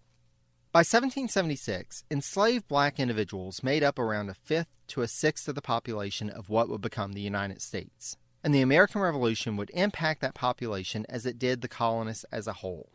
By 0.74 0.80
1776, 0.80 2.02
enslaved 2.10 2.66
black 2.66 2.98
individuals 2.98 3.62
made 3.62 3.84
up 3.84 3.96
around 3.96 4.28
a 4.28 4.34
fifth 4.34 4.74
to 4.88 5.02
a 5.02 5.06
sixth 5.06 5.46
of 5.46 5.54
the 5.54 5.62
population 5.62 6.28
of 6.28 6.48
what 6.48 6.68
would 6.68 6.80
become 6.80 7.12
the 7.12 7.20
United 7.20 7.62
States, 7.62 8.16
and 8.42 8.52
the 8.52 8.60
American 8.60 9.00
Revolution 9.00 9.56
would 9.56 9.70
impact 9.72 10.20
that 10.22 10.34
population 10.34 11.06
as 11.08 11.26
it 11.26 11.38
did 11.38 11.60
the 11.60 11.68
colonists 11.68 12.24
as 12.32 12.48
a 12.48 12.54
whole. 12.54 12.90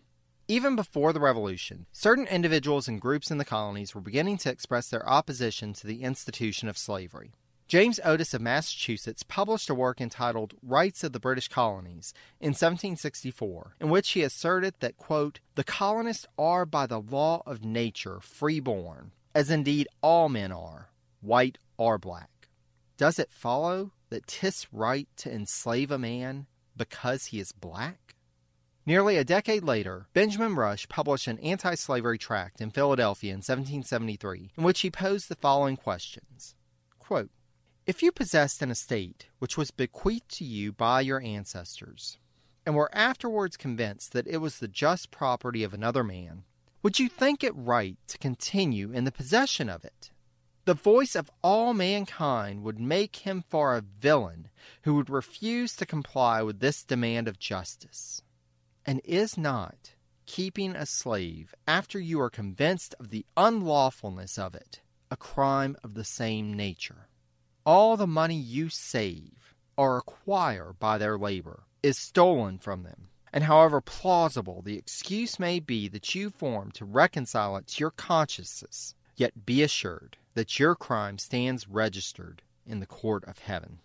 Even 0.49 0.75
before 0.75 1.13
the 1.13 1.21
Revolution, 1.21 1.85
certain 1.93 2.27
individuals 2.27 2.89
and 2.89 2.99
groups 2.99 3.31
in 3.31 3.37
the 3.37 3.45
colonies 3.45 3.95
were 3.95 4.01
beginning 4.01 4.35
to 4.39 4.51
express 4.51 4.89
their 4.89 5.07
opposition 5.07 5.71
to 5.71 5.87
the 5.87 6.03
institution 6.03 6.67
of 6.67 6.77
slavery. 6.77 7.31
James 7.69 7.99
Otis 8.03 8.33
of 8.33 8.41
Massachusetts 8.41 9.21
published 9.21 9.69
a 9.69 9.75
work 9.75 10.01
entitled 10.01 10.55
Rights 10.63 11.03
of 11.03 11.13
the 11.13 11.19
British 11.19 11.47
Colonies 11.49 12.15
in 12.41 12.47
1764, 12.47 13.75
in 13.79 13.91
which 13.91 14.09
he 14.09 14.23
asserted 14.23 14.73
that, 14.79 14.97
quote, 14.97 15.39
the 15.53 15.63
colonists 15.63 16.25
are 16.35 16.65
by 16.65 16.87
the 16.87 16.99
law 16.99 17.43
of 17.45 17.63
nature 17.63 18.19
freeborn, 18.21 19.11
as 19.35 19.51
indeed 19.51 19.87
all 20.01 20.29
men 20.29 20.51
are, 20.51 20.89
white 21.21 21.59
or 21.77 21.99
black. 21.99 22.49
Does 22.97 23.19
it 23.19 23.31
follow 23.31 23.91
that 24.09 24.25
'tis 24.25 24.65
right 24.71 25.07
to 25.17 25.31
enslave 25.31 25.91
a 25.91 25.99
man 25.99 26.47
because 26.75 27.25
he 27.25 27.39
is 27.39 27.51
black? 27.51 28.15
Nearly 28.83 29.15
a 29.15 29.23
decade 29.23 29.63
later, 29.63 30.07
Benjamin 30.13 30.55
Rush 30.55 30.89
published 30.89 31.27
an 31.27 31.37
anti 31.37 31.75
slavery 31.75 32.17
tract 32.17 32.61
in 32.61 32.71
Philadelphia 32.71 33.29
in 33.29 33.43
1773, 33.43 34.53
in 34.57 34.63
which 34.63 34.79
he 34.79 34.89
posed 34.89 35.29
the 35.29 35.35
following 35.35 35.77
questions 35.77 36.55
Quote, 36.97 37.29
if 37.89 38.03
you 38.03 38.11
possessed 38.11 38.61
an 38.61 38.69
estate 38.69 39.29
which 39.39 39.57
was 39.57 39.71
bequeathed 39.71 40.29
to 40.29 40.43
you 40.43 40.71
by 40.71 41.01
your 41.01 41.19
ancestors, 41.21 42.19
and 42.63 42.75
were 42.75 42.95
afterwards 42.95 43.57
convinced 43.57 44.11
that 44.11 44.27
it 44.27 44.37
was 44.37 44.59
the 44.59 44.67
just 44.67 45.09
property 45.09 45.63
of 45.63 45.73
another 45.73 46.03
man, 46.03 46.43
would 46.83 46.99
you 46.99 47.09
think 47.09 47.43
it 47.43 47.51
right 47.55 47.97
to 48.07 48.19
continue 48.19 48.91
in 48.91 49.05
the 49.05 49.11
possession 49.11 49.69
of 49.69 49.83
it? 49.83 50.11
The 50.65 50.75
voice 50.75 51.15
of 51.15 51.31
all 51.43 51.73
mankind 51.73 52.61
would 52.61 52.79
make 52.79 53.15
him 53.15 53.43
for 53.49 53.75
a 53.75 53.81
villain 53.81 54.49
who 54.83 54.93
would 54.93 55.09
refuse 55.09 55.75
to 55.77 55.85
comply 55.87 56.43
with 56.43 56.59
this 56.59 56.83
demand 56.83 57.27
of 57.27 57.39
justice. 57.39 58.21
And 58.85 59.01
is 59.03 59.35
not 59.35 59.95
keeping 60.27 60.75
a 60.75 60.85
slave 60.85 61.55
after 61.67 61.99
you 61.99 62.21
are 62.21 62.29
convinced 62.29 62.93
of 62.99 63.09
the 63.09 63.25
unlawfulness 63.35 64.37
of 64.37 64.53
it 64.53 64.81
a 65.09 65.17
crime 65.17 65.75
of 65.83 65.95
the 65.95 66.05
same 66.05 66.53
nature? 66.53 67.08
All 67.71 67.97
the 67.97 68.07
money 68.07 68.35
you 68.35 68.69
save 68.69 69.53
or 69.77 69.97
acquire 69.97 70.73
by 70.79 70.97
their 70.97 71.19
labor 71.19 71.67
is 71.83 71.99
stolen 71.99 72.57
from 72.57 72.81
them. 72.81 73.09
And 73.31 73.43
however 73.43 73.79
plausible 73.79 74.63
the 74.63 74.75
excuse 74.75 75.37
may 75.37 75.59
be 75.59 75.87
that 75.89 76.15
you 76.15 76.31
form 76.31 76.71
to 76.71 76.83
reconcile 76.83 77.55
it 77.57 77.67
to 77.67 77.79
your 77.81 77.91
consciences, 77.91 78.95
yet 79.15 79.45
be 79.45 79.61
assured 79.61 80.17
that 80.33 80.57
your 80.57 80.73
crime 80.73 81.19
stands 81.19 81.67
registered 81.67 82.41
in 82.65 82.79
the 82.79 82.87
court 82.87 83.23
of 83.25 83.37
heaven. 83.37 83.81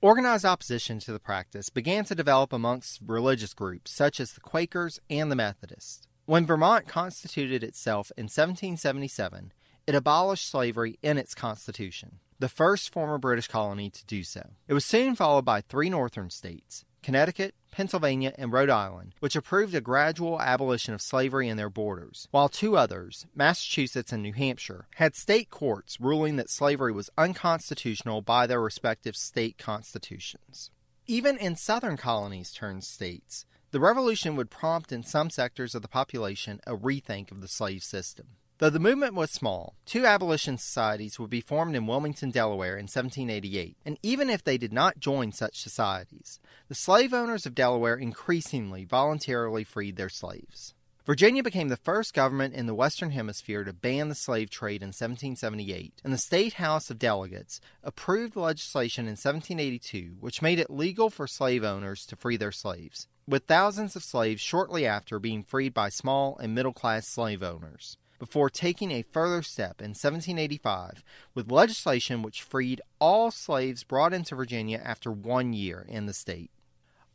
Organized 0.00 0.44
opposition 0.44 0.98
to 0.98 1.12
the 1.12 1.20
practice 1.20 1.70
began 1.70 2.04
to 2.06 2.16
develop 2.16 2.52
amongst 2.52 2.98
religious 3.06 3.54
groups 3.54 3.92
such 3.92 4.18
as 4.18 4.32
the 4.32 4.40
Quakers 4.40 4.98
and 5.08 5.30
the 5.30 5.36
Methodists. 5.36 6.08
When 6.26 6.44
Vermont 6.44 6.88
constituted 6.88 7.62
itself 7.62 8.10
in 8.16 8.24
1777, 8.24 9.52
it 9.88 9.94
abolished 9.94 10.50
slavery 10.50 10.98
in 11.02 11.16
its 11.16 11.34
constitution, 11.34 12.18
the 12.38 12.48
first 12.50 12.92
former 12.92 13.16
British 13.16 13.48
colony 13.48 13.88
to 13.88 14.04
do 14.04 14.22
so. 14.22 14.50
It 14.68 14.74
was 14.74 14.84
soon 14.84 15.16
followed 15.16 15.46
by 15.46 15.62
three 15.62 15.88
northern 15.88 16.28
states 16.28 16.84
Connecticut, 17.02 17.54
Pennsylvania, 17.70 18.34
and 18.36 18.52
Rhode 18.52 18.68
Island, 18.68 19.14
which 19.20 19.34
approved 19.34 19.74
a 19.74 19.80
gradual 19.80 20.42
abolition 20.42 20.92
of 20.92 21.00
slavery 21.00 21.48
in 21.48 21.56
their 21.56 21.70
borders, 21.70 22.28
while 22.32 22.50
two 22.50 22.76
others, 22.76 23.24
Massachusetts 23.34 24.12
and 24.12 24.22
New 24.22 24.34
Hampshire, 24.34 24.88
had 24.96 25.16
state 25.16 25.48
courts 25.48 25.98
ruling 25.98 26.36
that 26.36 26.50
slavery 26.50 26.92
was 26.92 27.08
unconstitutional 27.16 28.20
by 28.20 28.46
their 28.46 28.60
respective 28.60 29.16
state 29.16 29.56
constitutions. 29.56 30.70
Even 31.06 31.38
in 31.38 31.56
southern 31.56 31.96
colonies 31.96 32.52
turned 32.52 32.84
states, 32.84 33.46
the 33.70 33.80
revolution 33.80 34.36
would 34.36 34.50
prompt 34.50 34.92
in 34.92 35.02
some 35.02 35.30
sectors 35.30 35.74
of 35.74 35.80
the 35.80 35.88
population 35.88 36.60
a 36.66 36.76
rethink 36.76 37.30
of 37.30 37.40
the 37.40 37.48
slave 37.48 37.82
system. 37.82 38.26
Though 38.58 38.70
the 38.70 38.80
movement 38.80 39.14
was 39.14 39.30
small, 39.30 39.76
two 39.86 40.04
abolition 40.04 40.58
societies 40.58 41.16
would 41.16 41.30
be 41.30 41.40
formed 41.40 41.76
in 41.76 41.86
Wilmington, 41.86 42.32
Delaware 42.32 42.76
in 42.76 42.86
1788, 42.86 43.76
and 43.86 43.96
even 44.02 44.28
if 44.28 44.42
they 44.42 44.58
did 44.58 44.72
not 44.72 44.98
join 44.98 45.30
such 45.30 45.62
societies, 45.62 46.40
the 46.66 46.74
slave 46.74 47.14
owners 47.14 47.46
of 47.46 47.54
Delaware 47.54 47.94
increasingly 47.94 48.84
voluntarily 48.84 49.62
freed 49.62 49.94
their 49.94 50.08
slaves. 50.08 50.74
Virginia 51.06 51.44
became 51.44 51.68
the 51.68 51.76
first 51.76 52.12
government 52.14 52.52
in 52.52 52.66
the 52.66 52.74
Western 52.74 53.12
Hemisphere 53.12 53.62
to 53.62 53.72
ban 53.72 54.08
the 54.08 54.16
slave 54.16 54.50
trade 54.50 54.82
in 54.82 54.88
1778, 54.88 56.02
and 56.02 56.12
the 56.12 56.18
State 56.18 56.54
House 56.54 56.90
of 56.90 56.98
Delegates 56.98 57.60
approved 57.84 58.34
legislation 58.34 59.04
in 59.04 59.12
1782 59.12 60.16
which 60.18 60.42
made 60.42 60.58
it 60.58 60.68
legal 60.68 61.10
for 61.10 61.28
slave 61.28 61.62
owners 61.62 62.04
to 62.06 62.16
free 62.16 62.36
their 62.36 62.50
slaves, 62.50 63.06
with 63.24 63.44
thousands 63.44 63.94
of 63.94 64.02
slaves 64.02 64.40
shortly 64.40 64.84
after 64.84 65.20
being 65.20 65.44
freed 65.44 65.72
by 65.72 65.88
small 65.88 66.36
and 66.38 66.56
middle 66.56 66.72
class 66.72 67.06
slave 67.06 67.44
owners 67.44 67.96
before 68.18 68.50
taking 68.50 68.90
a 68.90 69.02
further 69.02 69.42
step 69.42 69.80
in 69.80 69.90
1785 69.90 71.02
with 71.34 71.50
legislation 71.50 72.22
which 72.22 72.42
freed 72.42 72.80
all 73.00 73.30
slaves 73.30 73.84
brought 73.84 74.12
into 74.12 74.34
Virginia 74.34 74.80
after 74.84 75.10
one 75.10 75.52
year 75.52 75.84
in 75.88 76.06
the 76.06 76.12
state. 76.12 76.50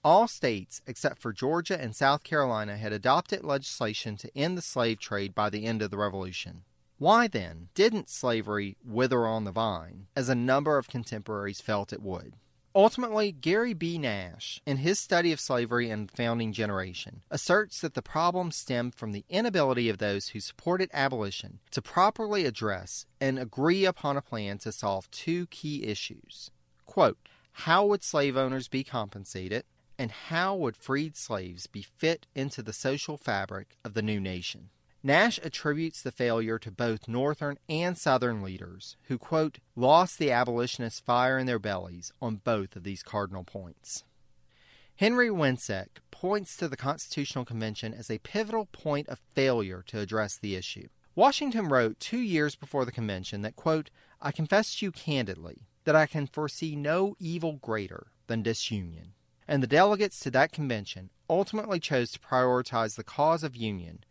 All 0.03 0.27
states, 0.27 0.81
except 0.85 1.19
for 1.19 1.31
Georgia 1.31 1.79
and 1.79 1.95
South 1.95 2.23
Carolina, 2.23 2.75
had 2.75 2.91
adopted 2.91 3.43
legislation 3.43 4.17
to 4.17 4.37
end 4.37 4.57
the 4.57 4.61
slave 4.61 4.99
trade 4.99 5.33
by 5.33 5.49
the 5.49 5.65
end 5.65 5.81
of 5.81 5.91
the 5.91 5.97
Revolution. 5.97 6.63
Why, 6.97 7.27
then, 7.27 7.69
didn't 7.73 8.09
slavery 8.09 8.77
wither 8.83 9.25
on 9.25 9.45
the 9.45 9.51
vine, 9.51 10.07
as 10.15 10.29
a 10.29 10.35
number 10.35 10.77
of 10.77 10.89
contemporaries 10.89 11.61
felt 11.61 11.93
it 11.93 12.01
would? 12.01 12.35
Ultimately, 12.75 13.31
Gary 13.31 13.73
B. 13.73 13.99
Nash, 13.99 14.59
in 14.65 14.77
his 14.77 14.99
study 14.99 15.31
of 15.31 15.39
slavery 15.39 15.91
and 15.91 16.09
the 16.09 16.15
founding 16.15 16.51
generation, 16.51 17.21
asserts 17.29 17.79
that 17.81 17.93
the 17.93 18.01
problem 18.01 18.49
stemmed 18.49 18.95
from 18.95 19.11
the 19.11 19.25
inability 19.29 19.89
of 19.89 19.99
those 19.99 20.29
who 20.29 20.39
supported 20.39 20.89
abolition 20.91 21.59
to 21.69 21.83
properly 21.83 22.45
address 22.45 23.05
and 23.21 23.37
agree 23.37 23.85
upon 23.85 24.17
a 24.17 24.23
plan 24.23 24.57
to 24.59 24.71
solve 24.71 25.11
two 25.11 25.45
key 25.47 25.83
issues. 25.83 26.49
Quote, 26.87 27.19
how 27.51 27.85
would 27.85 28.03
slave 28.03 28.35
owners 28.35 28.67
be 28.67 28.83
compensated, 28.83 29.65
and 29.99 30.09
how 30.11 30.55
would 30.55 30.75
freed 30.75 31.15
slaves 31.15 31.67
be 31.67 31.83
fit 31.83 32.25
into 32.33 32.63
the 32.63 32.73
social 32.73 33.17
fabric 33.17 33.77
of 33.85 33.93
the 33.93 34.01
new 34.01 34.19
nation? 34.19 34.69
Nash 35.05 35.37
attributes 35.43 36.01
the 36.01 36.13
failure 36.13 36.57
to 36.57 36.71
both 36.71 37.09
Northern 37.09 37.57
and 37.67 37.97
Southern 37.97 38.41
leaders, 38.41 38.95
who, 39.03 39.17
quote, 39.17 39.59
lost 39.75 40.17
the 40.17 40.31
abolitionist 40.31 41.03
fire 41.03 41.37
in 41.37 41.45
their 41.45 41.59
bellies 41.59 42.13
on 42.21 42.37
both 42.37 42.77
of 42.77 42.83
these 42.83 43.03
cardinal 43.03 43.43
points. 43.43 44.05
Henry 44.95 45.27
Wiencek 45.27 45.99
points 46.09 46.55
to 46.55 46.69
the 46.69 46.77
Constitutional 46.77 47.43
Convention 47.43 47.93
as 47.93 48.09
a 48.09 48.19
pivotal 48.19 48.67
point 48.67 49.09
of 49.09 49.19
failure 49.33 49.83
to 49.87 49.99
address 49.99 50.37
the 50.37 50.55
issue. 50.55 50.87
Washington 51.15 51.67
wrote 51.67 51.99
two 51.99 52.19
years 52.19 52.55
before 52.55 52.85
the 52.85 52.91
convention 52.91 53.41
that, 53.41 53.57
quote, 53.57 53.89
I 54.21 54.31
confess 54.31 54.75
to 54.75 54.85
you 54.85 54.91
candidly 54.93 55.67
that 55.83 55.97
I 55.97 56.05
can 56.05 56.27
foresee 56.27 56.77
no 56.77 57.17
evil 57.19 57.53
greater 57.61 58.07
than 58.27 58.41
disunion. 58.41 59.15
And 59.47 59.61
the 59.61 59.67
delegates 59.67 60.19
to 60.21 60.31
that 60.31 60.53
convention 60.53 61.09
ultimately 61.29 61.79
chose 61.79 62.11
to 62.11 62.19
prioritize 62.19 62.95
the 62.95 63.03
cause 63.03 63.43
of 63.43 63.55
union 63.55 64.05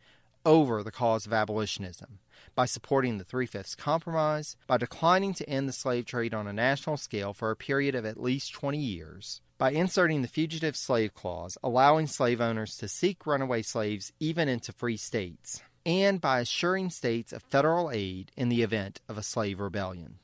over 0.45 0.83
the 0.83 0.91
cause 0.91 1.27
of 1.27 1.33
abolitionism 1.33 2.19
by 2.55 2.67
supporting 2.67 3.19
the 3.19 3.25
Three 3.25 3.47
Fifths 3.47 3.75
Compromise, 3.75 4.57
by 4.67 4.77
declining 4.77 5.35
to 5.35 5.49
end 5.49 5.69
the 5.69 5.73
slave 5.73 6.05
trade 6.07 6.35
on 6.35 6.47
a 6.47 6.53
national 6.53 6.97
scale 6.97 7.33
for 7.33 7.51
a 7.51 7.57
period 7.57 7.95
of 7.95 8.05
at 8.05 8.21
least 8.21 8.53
20 8.53 8.79
years, 8.79 9.41
by 9.59 9.71
inserting 9.71 10.23
the 10.23 10.29
Fugitive 10.29 10.77
Slave 10.77 11.15
Clause, 11.15 11.57
allowing 11.63 12.07
slave 12.07 12.41
owners 12.41 12.77
to 12.77 12.89
seek 12.89 13.27
runaway 13.27 13.63
slaves 13.63 14.13
even 14.21 14.49
into 14.49 14.73
free 14.73 14.97
states, 14.97 15.63
and 15.87 16.21
by 16.21 16.41
assuring 16.41 16.91
states 16.91 17.33
of 17.33 17.43
federal 17.43 17.91
aid 17.91 18.31
in 18.37 18.49
the 18.49 18.63
event 18.63 19.01
of 19.09 19.17
a 19.17 19.23
slave 19.23 19.61
rebellion. 19.61 20.19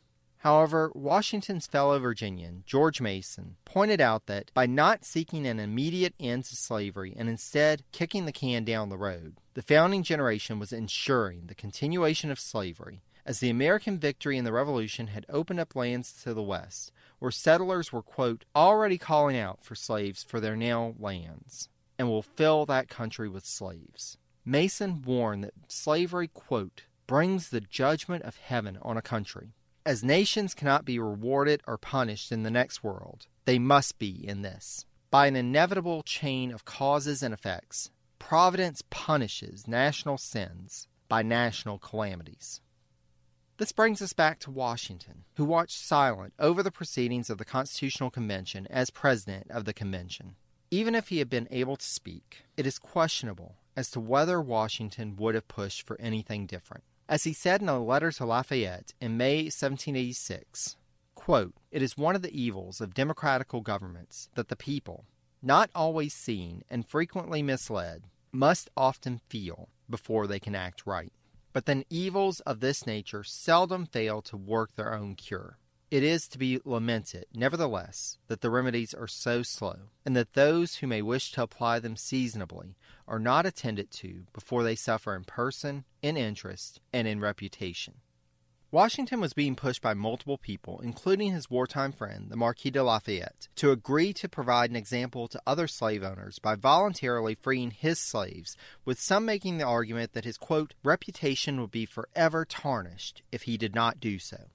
However, 0.48 0.90
Washington's 0.94 1.66
fellow 1.66 1.98
Virginian, 1.98 2.64
George 2.64 3.02
Mason, 3.02 3.56
pointed 3.66 4.00
out 4.00 4.24
that 4.28 4.50
by 4.54 4.64
not 4.64 5.04
seeking 5.04 5.46
an 5.46 5.60
immediate 5.60 6.14
end 6.18 6.46
to 6.46 6.56
slavery 6.56 7.14
and 7.18 7.28
instead 7.28 7.82
kicking 7.92 8.24
the 8.24 8.32
can 8.32 8.64
down 8.64 8.88
the 8.88 8.96
road, 8.96 9.36
the 9.52 9.60
founding 9.60 10.02
generation 10.02 10.58
was 10.58 10.72
ensuring 10.72 11.48
the 11.48 11.54
continuation 11.54 12.30
of 12.30 12.40
slavery, 12.40 13.02
as 13.26 13.40
the 13.40 13.50
American 13.50 13.98
victory 13.98 14.38
in 14.38 14.46
the 14.46 14.52
Revolution 14.52 15.08
had 15.08 15.26
opened 15.28 15.60
up 15.60 15.76
lands 15.76 16.14
to 16.22 16.32
the 16.32 16.42
West, 16.42 16.92
where 17.18 17.30
settlers 17.30 17.92
were, 17.92 18.00
quote, 18.00 18.46
already 18.56 18.96
calling 18.96 19.36
out 19.36 19.62
for 19.62 19.74
slaves 19.74 20.22
for 20.22 20.40
their 20.40 20.56
now 20.56 20.94
lands, 20.98 21.68
and 21.98 22.08
will 22.08 22.22
fill 22.22 22.64
that 22.64 22.88
country 22.88 23.28
with 23.28 23.44
slaves. 23.44 24.16
Mason 24.46 25.02
warned 25.02 25.44
that 25.44 25.52
slavery, 25.70 26.28
quote, 26.28 26.84
brings 27.06 27.50
the 27.50 27.60
judgment 27.60 28.22
of 28.22 28.36
heaven 28.36 28.78
on 28.80 28.96
a 28.96 29.02
country 29.02 29.52
as 29.88 30.04
nations 30.04 30.52
cannot 30.52 30.84
be 30.84 30.98
rewarded 30.98 31.62
or 31.66 31.78
punished 31.78 32.30
in 32.30 32.42
the 32.42 32.50
next 32.50 32.84
world, 32.84 33.26
they 33.46 33.58
must 33.58 33.98
be 33.98 34.22
in 34.28 34.42
this. 34.42 34.84
By 35.10 35.28
an 35.28 35.34
inevitable 35.34 36.02
chain 36.02 36.52
of 36.52 36.66
causes 36.66 37.22
and 37.22 37.32
effects, 37.32 37.90
Providence 38.18 38.82
punishes 38.90 39.66
national 39.66 40.18
sins 40.18 40.88
by 41.08 41.22
national 41.22 41.78
calamities. 41.78 42.60
This 43.56 43.72
brings 43.72 44.02
us 44.02 44.12
back 44.12 44.38
to 44.40 44.50
Washington, 44.50 45.24
who 45.36 45.46
watched 45.46 45.78
silent 45.78 46.34
over 46.38 46.62
the 46.62 46.70
proceedings 46.70 47.30
of 47.30 47.38
the 47.38 47.46
Constitutional 47.46 48.10
Convention 48.10 48.66
as 48.68 48.90
president 48.90 49.50
of 49.50 49.64
the 49.64 49.72
convention. 49.72 50.34
Even 50.70 50.94
if 50.94 51.08
he 51.08 51.16
had 51.16 51.30
been 51.30 51.48
able 51.50 51.76
to 51.76 51.86
speak, 51.86 52.44
it 52.58 52.66
is 52.66 52.78
questionable 52.78 53.54
as 53.74 53.90
to 53.92 54.00
whether 54.00 54.38
Washington 54.38 55.16
would 55.16 55.34
have 55.34 55.48
pushed 55.48 55.86
for 55.86 55.98
anything 55.98 56.44
different. 56.44 56.84
As 57.08 57.24
he 57.24 57.32
said 57.32 57.62
in 57.62 57.70
a 57.70 57.82
letter 57.82 58.12
to 58.12 58.26
Lafayette 58.26 58.92
in 59.00 59.16
May 59.16 59.44
1786, 59.44 60.76
quote, 61.14 61.54
It 61.70 61.80
is 61.80 61.96
one 61.96 62.14
of 62.14 62.20
the 62.20 62.38
evils 62.38 62.82
of 62.82 62.92
democratical 62.92 63.62
governments 63.62 64.28
that 64.34 64.48
the 64.48 64.56
people, 64.56 65.06
not 65.40 65.70
always 65.74 66.12
seen 66.12 66.64
and 66.68 66.86
frequently 66.86 67.42
misled, 67.42 68.02
must 68.30 68.68
often 68.76 69.22
feel 69.30 69.70
before 69.88 70.26
they 70.26 70.38
can 70.38 70.54
act 70.54 70.82
right. 70.84 71.12
But 71.54 71.64
then 71.64 71.86
evils 71.88 72.40
of 72.40 72.60
this 72.60 72.86
nature 72.86 73.24
seldom 73.24 73.86
fail 73.86 74.20
to 74.22 74.36
work 74.36 74.74
their 74.74 74.92
own 74.92 75.14
cure. 75.14 75.56
It 75.90 76.02
is 76.02 76.28
to 76.28 76.38
be 76.38 76.60
lamented, 76.66 77.24
nevertheless, 77.32 78.18
that 78.26 78.42
the 78.42 78.50
remedies 78.50 78.92
are 78.92 79.06
so 79.06 79.42
slow, 79.42 79.88
and 80.04 80.14
that 80.14 80.34
those 80.34 80.76
who 80.76 80.86
may 80.86 81.00
wish 81.00 81.32
to 81.32 81.42
apply 81.42 81.78
them 81.78 81.96
seasonably 81.96 82.76
are 83.06 83.18
not 83.18 83.46
attended 83.46 83.90
to 83.92 84.26
before 84.34 84.62
they 84.62 84.74
suffer 84.74 85.16
in 85.16 85.24
person, 85.24 85.86
in 86.02 86.18
interest, 86.18 86.80
and 86.92 87.08
in 87.08 87.20
reputation. 87.20 87.94
Washington 88.70 89.18
was 89.18 89.32
being 89.32 89.56
pushed 89.56 89.80
by 89.80 89.94
multiple 89.94 90.36
people, 90.36 90.78
including 90.80 91.32
his 91.32 91.48
wartime 91.48 91.92
friend, 91.92 92.28
the 92.28 92.36
Marquis 92.36 92.70
de 92.70 92.84
Lafayette, 92.84 93.48
to 93.56 93.70
agree 93.70 94.12
to 94.12 94.28
provide 94.28 94.68
an 94.68 94.76
example 94.76 95.26
to 95.26 95.40
other 95.46 95.66
slave 95.66 96.02
owners 96.02 96.38
by 96.38 96.54
voluntarily 96.54 97.34
freeing 97.34 97.70
his 97.70 97.98
slaves, 97.98 98.58
with 98.84 99.00
some 99.00 99.24
making 99.24 99.56
the 99.56 99.64
argument 99.64 100.12
that 100.12 100.26
his 100.26 100.36
quote, 100.36 100.74
reputation 100.84 101.62
would 101.62 101.70
be 101.70 101.86
forever 101.86 102.44
tarnished 102.44 103.22
if 103.32 103.44
he 103.44 103.56
did 103.56 103.74
not 103.74 104.00
do 104.00 104.18
so. 104.18 104.50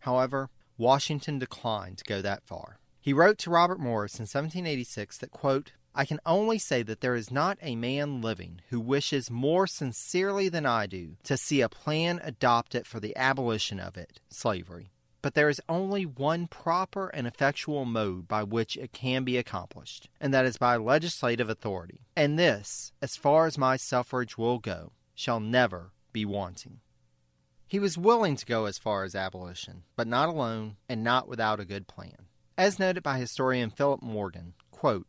However, 0.00 0.50
Washington 0.76 1.38
declined 1.38 1.98
to 1.98 2.04
go 2.04 2.20
that 2.22 2.42
far. 2.44 2.78
He 3.00 3.12
wrote 3.12 3.38
to 3.38 3.50
Robert 3.50 3.78
Morris 3.78 4.18
in 4.18 4.22
1786 4.22 5.18
that, 5.18 5.30
quote, 5.30 5.72
I 5.94 6.04
can 6.04 6.18
only 6.26 6.58
say 6.58 6.82
that 6.82 7.00
there 7.00 7.14
is 7.14 7.30
not 7.30 7.58
a 7.62 7.76
man 7.76 8.20
living 8.20 8.60
who 8.70 8.80
wishes 8.80 9.30
more 9.30 9.68
sincerely 9.68 10.48
than 10.48 10.66
I 10.66 10.86
do 10.86 11.16
to 11.22 11.36
see 11.36 11.60
a 11.60 11.68
plan 11.68 12.20
adopted 12.24 12.86
for 12.86 12.98
the 12.98 13.16
abolition 13.16 13.78
of 13.78 13.96
it, 13.96 14.20
slavery. 14.28 14.90
But 15.22 15.34
there 15.34 15.48
is 15.48 15.60
only 15.68 16.04
one 16.04 16.48
proper 16.48 17.08
and 17.08 17.26
effectual 17.26 17.84
mode 17.84 18.26
by 18.26 18.42
which 18.42 18.76
it 18.76 18.92
can 18.92 19.22
be 19.22 19.38
accomplished, 19.38 20.08
and 20.20 20.34
that 20.34 20.44
is 20.44 20.58
by 20.58 20.76
legislative 20.76 21.48
authority. 21.48 22.00
And 22.16 22.38
this, 22.38 22.92
as 23.00 23.16
far 23.16 23.46
as 23.46 23.56
my 23.56 23.76
suffrage 23.76 24.36
will 24.36 24.58
go, 24.58 24.92
shall 25.14 25.40
never 25.40 25.92
be 26.12 26.24
wanting. 26.24 26.80
He 27.66 27.78
was 27.78 27.98
willing 27.98 28.36
to 28.36 28.46
go 28.46 28.66
as 28.66 28.78
far 28.78 29.04
as 29.04 29.14
abolition, 29.14 29.84
but 29.96 30.06
not 30.06 30.28
alone 30.28 30.76
and 30.88 31.02
not 31.02 31.28
without 31.28 31.60
a 31.60 31.64
good 31.64 31.88
plan. 31.88 32.26
As 32.56 32.78
noted 32.78 33.02
by 33.02 33.18
historian 33.18 33.70
Philip 33.70 34.02
Morgan, 34.02 34.54
quote, 34.70 35.06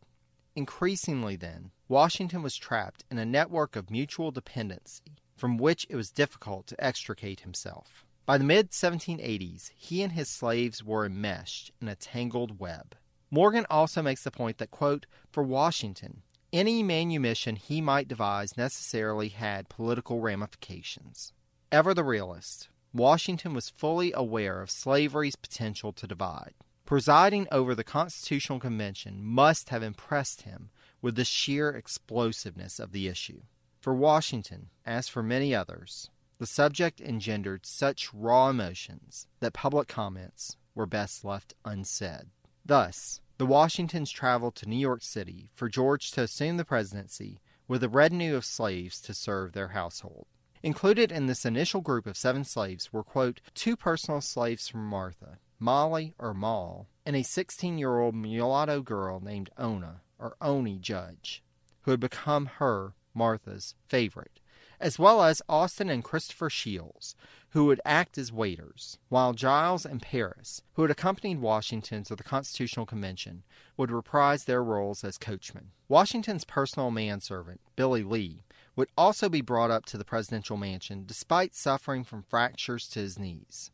Increasingly, 0.55 1.35
then, 1.35 1.71
Washington 1.87 2.41
was 2.41 2.55
trapped 2.55 3.03
in 3.11 3.17
a 3.17 3.25
network 3.25 3.75
of 3.75 3.91
mutual 3.91 4.31
dependency 4.31 5.17
from 5.35 5.57
which 5.57 5.85
it 5.89 5.95
was 5.95 6.11
difficult 6.11 6.67
to 6.67 6.83
extricate 6.83 7.41
himself. 7.41 8.05
By 8.25 8.37
the 8.37 8.43
mid 8.43 8.71
1780s, 8.71 9.71
he 9.75 10.01
and 10.01 10.13
his 10.13 10.29
slaves 10.29 10.83
were 10.83 11.05
enmeshed 11.05 11.71
in 11.81 11.87
a 11.87 11.95
tangled 11.95 12.59
web. 12.59 12.95
Morgan 13.29 13.65
also 13.69 14.01
makes 14.01 14.23
the 14.23 14.31
point 14.31 14.57
that, 14.57 14.71
quote, 14.71 15.05
for 15.31 15.43
Washington, 15.43 16.21
any 16.53 16.81
manumission 16.81 17.55
he 17.57 17.81
might 17.81 18.07
devise 18.07 18.57
necessarily 18.57 19.27
had 19.27 19.69
political 19.69 20.21
ramifications. 20.21 21.33
Ever 21.75 21.93
the 21.93 22.05
realist, 22.05 22.69
Washington 22.93 23.53
was 23.53 23.69
fully 23.69 24.13
aware 24.13 24.61
of 24.61 24.71
slavery's 24.71 25.35
potential 25.35 25.91
to 25.91 26.07
divide 26.07 26.53
presiding 26.85 27.49
over 27.51 27.75
the 27.75 27.83
Constitutional 27.83 28.61
Convention 28.61 29.21
must 29.21 29.67
have 29.67 29.83
impressed 29.83 30.43
him 30.43 30.69
with 31.01 31.17
the 31.17 31.25
sheer 31.25 31.71
explosiveness 31.71 32.79
of 32.79 32.93
the 32.93 33.09
issue. 33.09 33.41
For 33.81 33.93
Washington, 33.93 34.69
as 34.85 35.09
for 35.09 35.21
many 35.21 35.53
others, 35.53 36.09
the 36.37 36.47
subject 36.47 37.01
engendered 37.01 37.65
such 37.65 38.13
raw 38.13 38.47
emotions 38.47 39.27
that 39.41 39.51
public 39.51 39.89
comments 39.89 40.55
were 40.75 40.85
best 40.85 41.25
left 41.25 41.55
unsaid. 41.65 42.29
Thus, 42.65 43.19
the 43.37 43.45
Washingtons 43.45 44.11
traveled 44.11 44.55
to 44.55 44.69
New 44.69 44.77
York 44.77 45.03
City 45.03 45.49
for 45.53 45.67
George 45.67 46.11
to 46.11 46.21
assume 46.21 46.55
the 46.55 46.63
presidency 46.63 47.41
with 47.67 47.83
a 47.83 47.89
retinue 47.89 48.33
of 48.33 48.45
slaves 48.45 49.01
to 49.01 49.13
serve 49.13 49.51
their 49.51 49.67
household. 49.67 50.27
Included 50.65 51.11
in 51.11 51.27
this 51.27 51.45
initial 51.45 51.79
group 51.79 52.07
of 52.07 52.17
seven 52.17 52.43
slaves 52.43 52.91
were, 52.91 53.03
quote, 53.03 53.39
two 53.53 53.75
personal 53.75 54.19
slaves 54.19 54.67
from 54.67 54.87
Martha, 54.87 55.37
Molly 55.59 56.15
or 56.17 56.33
Moll, 56.33 56.87
and 57.05 57.15
a 57.15 57.21
16 57.21 57.77
year 57.77 57.99
old 57.99 58.15
mulatto 58.15 58.81
girl 58.81 59.19
named 59.19 59.51
Ona 59.59 60.01
or 60.17 60.35
Oni 60.41 60.79
Judge, 60.79 61.43
who 61.83 61.91
had 61.91 61.99
become 61.99 62.47
her, 62.57 62.95
Martha's, 63.13 63.75
favorite, 63.87 64.39
as 64.79 64.97
well 64.97 65.21
as 65.21 65.39
Austin 65.47 65.87
and 65.87 66.03
Christopher 66.03 66.49
Shields, 66.49 67.15
who 67.49 67.65
would 67.65 67.79
act 67.85 68.17
as 68.17 68.31
waiters, 68.31 68.97
while 69.07 69.33
Giles 69.33 69.85
and 69.85 70.01
Paris, 70.01 70.63
who 70.73 70.81
had 70.81 70.89
accompanied 70.89 71.41
Washington 71.41 72.03
to 72.05 72.15
the 72.15 72.23
Constitutional 72.23 72.87
Convention, 72.87 73.43
would 73.77 73.91
reprise 73.91 74.45
their 74.45 74.63
roles 74.63 75.03
as 75.03 75.19
coachmen. 75.19 75.73
Washington's 75.87 76.43
personal 76.43 76.89
manservant, 76.89 77.61
Billy 77.75 78.01
Lee, 78.01 78.45
would 78.75 78.89
also 78.97 79.29
be 79.29 79.41
brought 79.41 79.71
up 79.71 79.85
to 79.85 79.97
the 79.97 80.05
presidential 80.05 80.57
mansion 80.57 81.03
despite 81.05 81.55
suffering 81.55 82.03
from 82.03 82.23
fractures 82.23 82.87
to 82.89 82.99
his 82.99 83.17
knees. 83.17 83.71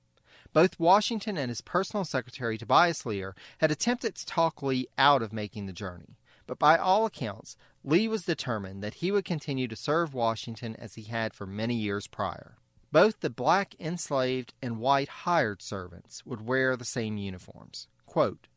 Both 0.53 0.79
Washington 0.79 1.37
and 1.37 1.49
his 1.49 1.61
personal 1.61 2.03
secretary 2.03 2.57
Tobias 2.57 3.05
Lear 3.05 3.35
had 3.59 3.71
attempted 3.71 4.15
to 4.15 4.25
talk 4.25 4.61
Lee 4.61 4.87
out 4.97 5.21
of 5.21 5.31
making 5.31 5.65
the 5.65 5.73
journey, 5.73 6.17
but 6.45 6.59
by 6.59 6.77
all 6.77 7.05
accounts, 7.05 7.55
Lee 7.83 8.07
was 8.07 8.25
determined 8.25 8.83
that 8.83 8.95
he 8.95 9.11
would 9.11 9.25
continue 9.25 9.67
to 9.67 9.75
serve 9.75 10.13
Washington 10.13 10.75
as 10.75 10.95
he 10.95 11.03
had 11.03 11.33
for 11.33 11.45
many 11.45 11.75
years 11.75 12.07
prior. 12.07 12.57
Both 12.91 13.21
the 13.21 13.29
black 13.29 13.73
enslaved 13.79 14.53
and 14.61 14.79
white 14.79 15.07
hired 15.07 15.61
servants 15.61 16.25
would 16.25 16.41
wear 16.45 16.75
the 16.75 16.83
same 16.83 17.17
uniforms. 17.17 17.87
Quote, 18.05 18.47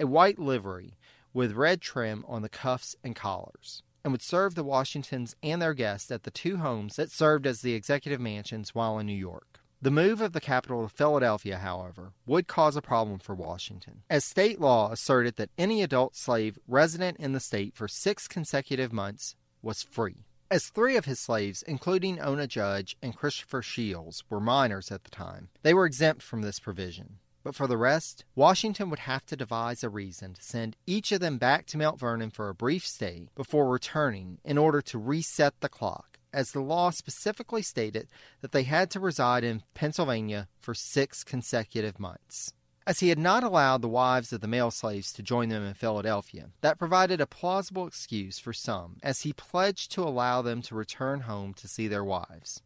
a 0.00 0.06
white 0.06 0.38
livery 0.38 0.96
with 1.32 1.52
red 1.52 1.80
trim 1.80 2.24
on 2.26 2.42
the 2.42 2.48
cuffs 2.48 2.96
and 3.04 3.14
collars, 3.14 3.84
and 4.04 4.12
would 4.12 4.22
serve 4.22 4.54
the 4.54 4.64
Washingtons 4.64 5.36
and 5.42 5.60
their 5.60 5.74
guests 5.74 6.10
at 6.10 6.22
the 6.22 6.30
two 6.30 6.58
homes 6.58 6.96
that 6.96 7.10
served 7.10 7.46
as 7.46 7.60
the 7.60 7.74
executive 7.74 8.20
mansions 8.20 8.74
while 8.74 8.98
in 8.98 9.06
New 9.06 9.12
York. 9.12 9.60
The 9.82 9.90
move 9.90 10.20
of 10.20 10.32
the 10.32 10.42
capital 10.42 10.82
to 10.82 10.94
Philadelphia, 10.94 11.56
however, 11.56 12.12
would 12.26 12.46
cause 12.46 12.76
a 12.76 12.82
problem 12.82 13.18
for 13.18 13.34
Washington, 13.34 14.02
as 14.10 14.26
state 14.26 14.60
law 14.60 14.92
asserted 14.92 15.36
that 15.36 15.50
any 15.56 15.82
adult 15.82 16.14
slave 16.16 16.58
resident 16.68 17.16
in 17.18 17.32
the 17.32 17.40
state 17.40 17.74
for 17.74 17.88
six 17.88 18.28
consecutive 18.28 18.92
months 18.92 19.36
was 19.62 19.82
free. 19.82 20.26
As 20.50 20.66
three 20.66 20.96
of 20.96 21.04
his 21.04 21.18
slaves, 21.20 21.62
including 21.62 22.20
Ona 22.20 22.46
Judge 22.46 22.96
and 23.00 23.16
Christopher 23.16 23.62
Shields, 23.62 24.22
were 24.28 24.40
minors 24.40 24.90
at 24.90 25.04
the 25.04 25.10
time, 25.10 25.48
they 25.62 25.72
were 25.72 25.86
exempt 25.86 26.22
from 26.22 26.42
this 26.42 26.58
provision. 26.58 27.18
But 27.42 27.54
for 27.54 27.66
the 27.66 27.78
rest, 27.78 28.24
Washington 28.34 28.90
would 28.90 29.00
have 29.00 29.24
to 29.26 29.36
devise 29.36 29.82
a 29.82 29.88
reason 29.88 30.34
to 30.34 30.42
send 30.42 30.76
each 30.86 31.10
of 31.12 31.20
them 31.20 31.38
back 31.38 31.66
to 31.66 31.78
Mount 31.78 31.98
Vernon 31.98 32.30
for 32.30 32.48
a 32.48 32.54
brief 32.54 32.86
stay 32.86 33.28
before 33.34 33.68
returning 33.68 34.38
in 34.44 34.58
order 34.58 34.82
to 34.82 34.98
reset 34.98 35.60
the 35.60 35.68
clock 35.68 36.18
as 36.32 36.52
the 36.52 36.60
law 36.60 36.90
specifically 36.90 37.62
stated 37.62 38.08
that 38.40 38.52
they 38.52 38.62
had 38.62 38.90
to 38.90 39.00
reside 39.00 39.44
in 39.44 39.62
Pennsylvania 39.74 40.48
for 40.60 40.74
six 40.74 41.24
consecutive 41.24 41.98
months. 41.98 42.52
As 42.86 43.00
he 43.00 43.08
had 43.08 43.18
not 43.18 43.44
allowed 43.44 43.82
the 43.82 43.88
wives 43.88 44.32
of 44.32 44.40
the 44.40 44.48
male 44.48 44.70
slaves 44.70 45.12
to 45.12 45.22
join 45.22 45.48
them 45.48 45.64
in 45.64 45.74
Philadelphia, 45.74 46.50
that 46.60 46.78
provided 46.78 47.20
a 47.20 47.26
plausible 47.26 47.86
excuse 47.86 48.38
for 48.38 48.52
some, 48.52 48.96
as 49.02 49.20
he 49.22 49.32
pledged 49.32 49.92
to 49.92 50.02
allow 50.02 50.42
them 50.42 50.62
to 50.62 50.74
return 50.74 51.20
home 51.20 51.54
to 51.54 51.68
see 51.68 51.88
their 51.88 52.04
wives. 52.04 52.62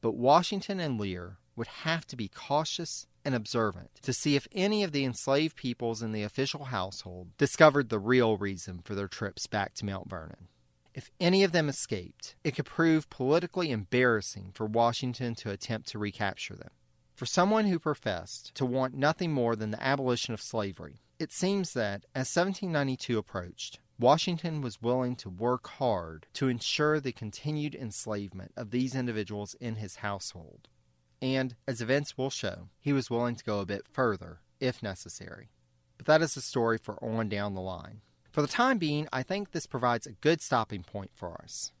But 0.00 0.16
Washington 0.16 0.80
and 0.80 0.98
Lear 0.98 1.36
would 1.56 1.66
have 1.66 2.06
to 2.06 2.16
be 2.16 2.28
cautious 2.28 3.06
and 3.24 3.34
observant 3.34 3.90
to 4.02 4.12
see 4.12 4.36
if 4.36 4.48
any 4.52 4.82
of 4.82 4.92
the 4.92 5.04
enslaved 5.04 5.56
peoples 5.56 6.02
in 6.02 6.12
the 6.12 6.22
official 6.22 6.66
household 6.66 7.36
discovered 7.36 7.88
the 7.88 7.98
real 7.98 8.36
reason 8.36 8.80
for 8.82 8.94
their 8.94 9.08
trips 9.08 9.46
back 9.46 9.74
to 9.74 9.84
Mount 9.84 10.08
Vernon. 10.08 10.48
If 10.94 11.10
any 11.20 11.44
of 11.44 11.52
them 11.52 11.68
escaped, 11.68 12.34
it 12.42 12.56
could 12.56 12.64
prove 12.64 13.10
politically 13.10 13.70
embarrassing 13.70 14.52
for 14.54 14.66
Washington 14.66 15.34
to 15.36 15.50
attempt 15.50 15.88
to 15.88 15.98
recapture 15.98 16.56
them. 16.56 16.70
For 17.14 17.26
someone 17.26 17.66
who 17.66 17.78
professed 17.78 18.54
to 18.54 18.64
want 18.64 18.94
nothing 18.94 19.32
more 19.32 19.54
than 19.54 19.70
the 19.70 19.82
abolition 19.82 20.34
of 20.34 20.40
slavery, 20.40 21.02
it 21.18 21.32
seems 21.32 21.74
that, 21.74 22.06
as 22.14 22.34
1792 22.34 23.18
approached, 23.18 23.78
Washington 23.98 24.62
was 24.62 24.80
willing 24.80 25.14
to 25.16 25.28
work 25.28 25.68
hard 25.68 26.26
to 26.32 26.48
ensure 26.48 26.98
the 26.98 27.12
continued 27.12 27.74
enslavement 27.74 28.52
of 28.56 28.70
these 28.70 28.94
individuals 28.94 29.54
in 29.60 29.76
his 29.76 29.96
household. 29.96 30.68
And, 31.22 31.54
as 31.66 31.80
events 31.80 32.16
will 32.16 32.30
show, 32.30 32.68
he 32.78 32.92
was 32.92 33.10
willing 33.10 33.36
to 33.36 33.44
go 33.44 33.60
a 33.60 33.66
bit 33.66 33.86
further, 33.92 34.40
if 34.58 34.82
necessary. 34.82 35.50
But 35.96 36.06
that 36.06 36.22
is 36.22 36.36
a 36.36 36.40
story 36.40 36.78
for 36.78 37.02
on 37.04 37.28
down 37.28 37.54
the 37.54 37.60
line. 37.60 38.00
For 38.30 38.42
the 38.42 38.48
time 38.48 38.78
being, 38.78 39.08
I 39.12 39.22
think 39.22 39.50
this 39.50 39.66
provides 39.66 40.06
a 40.06 40.12
good 40.12 40.40
stopping 40.40 40.82
point 40.82 41.10
for 41.14 41.40
us. 41.42 41.72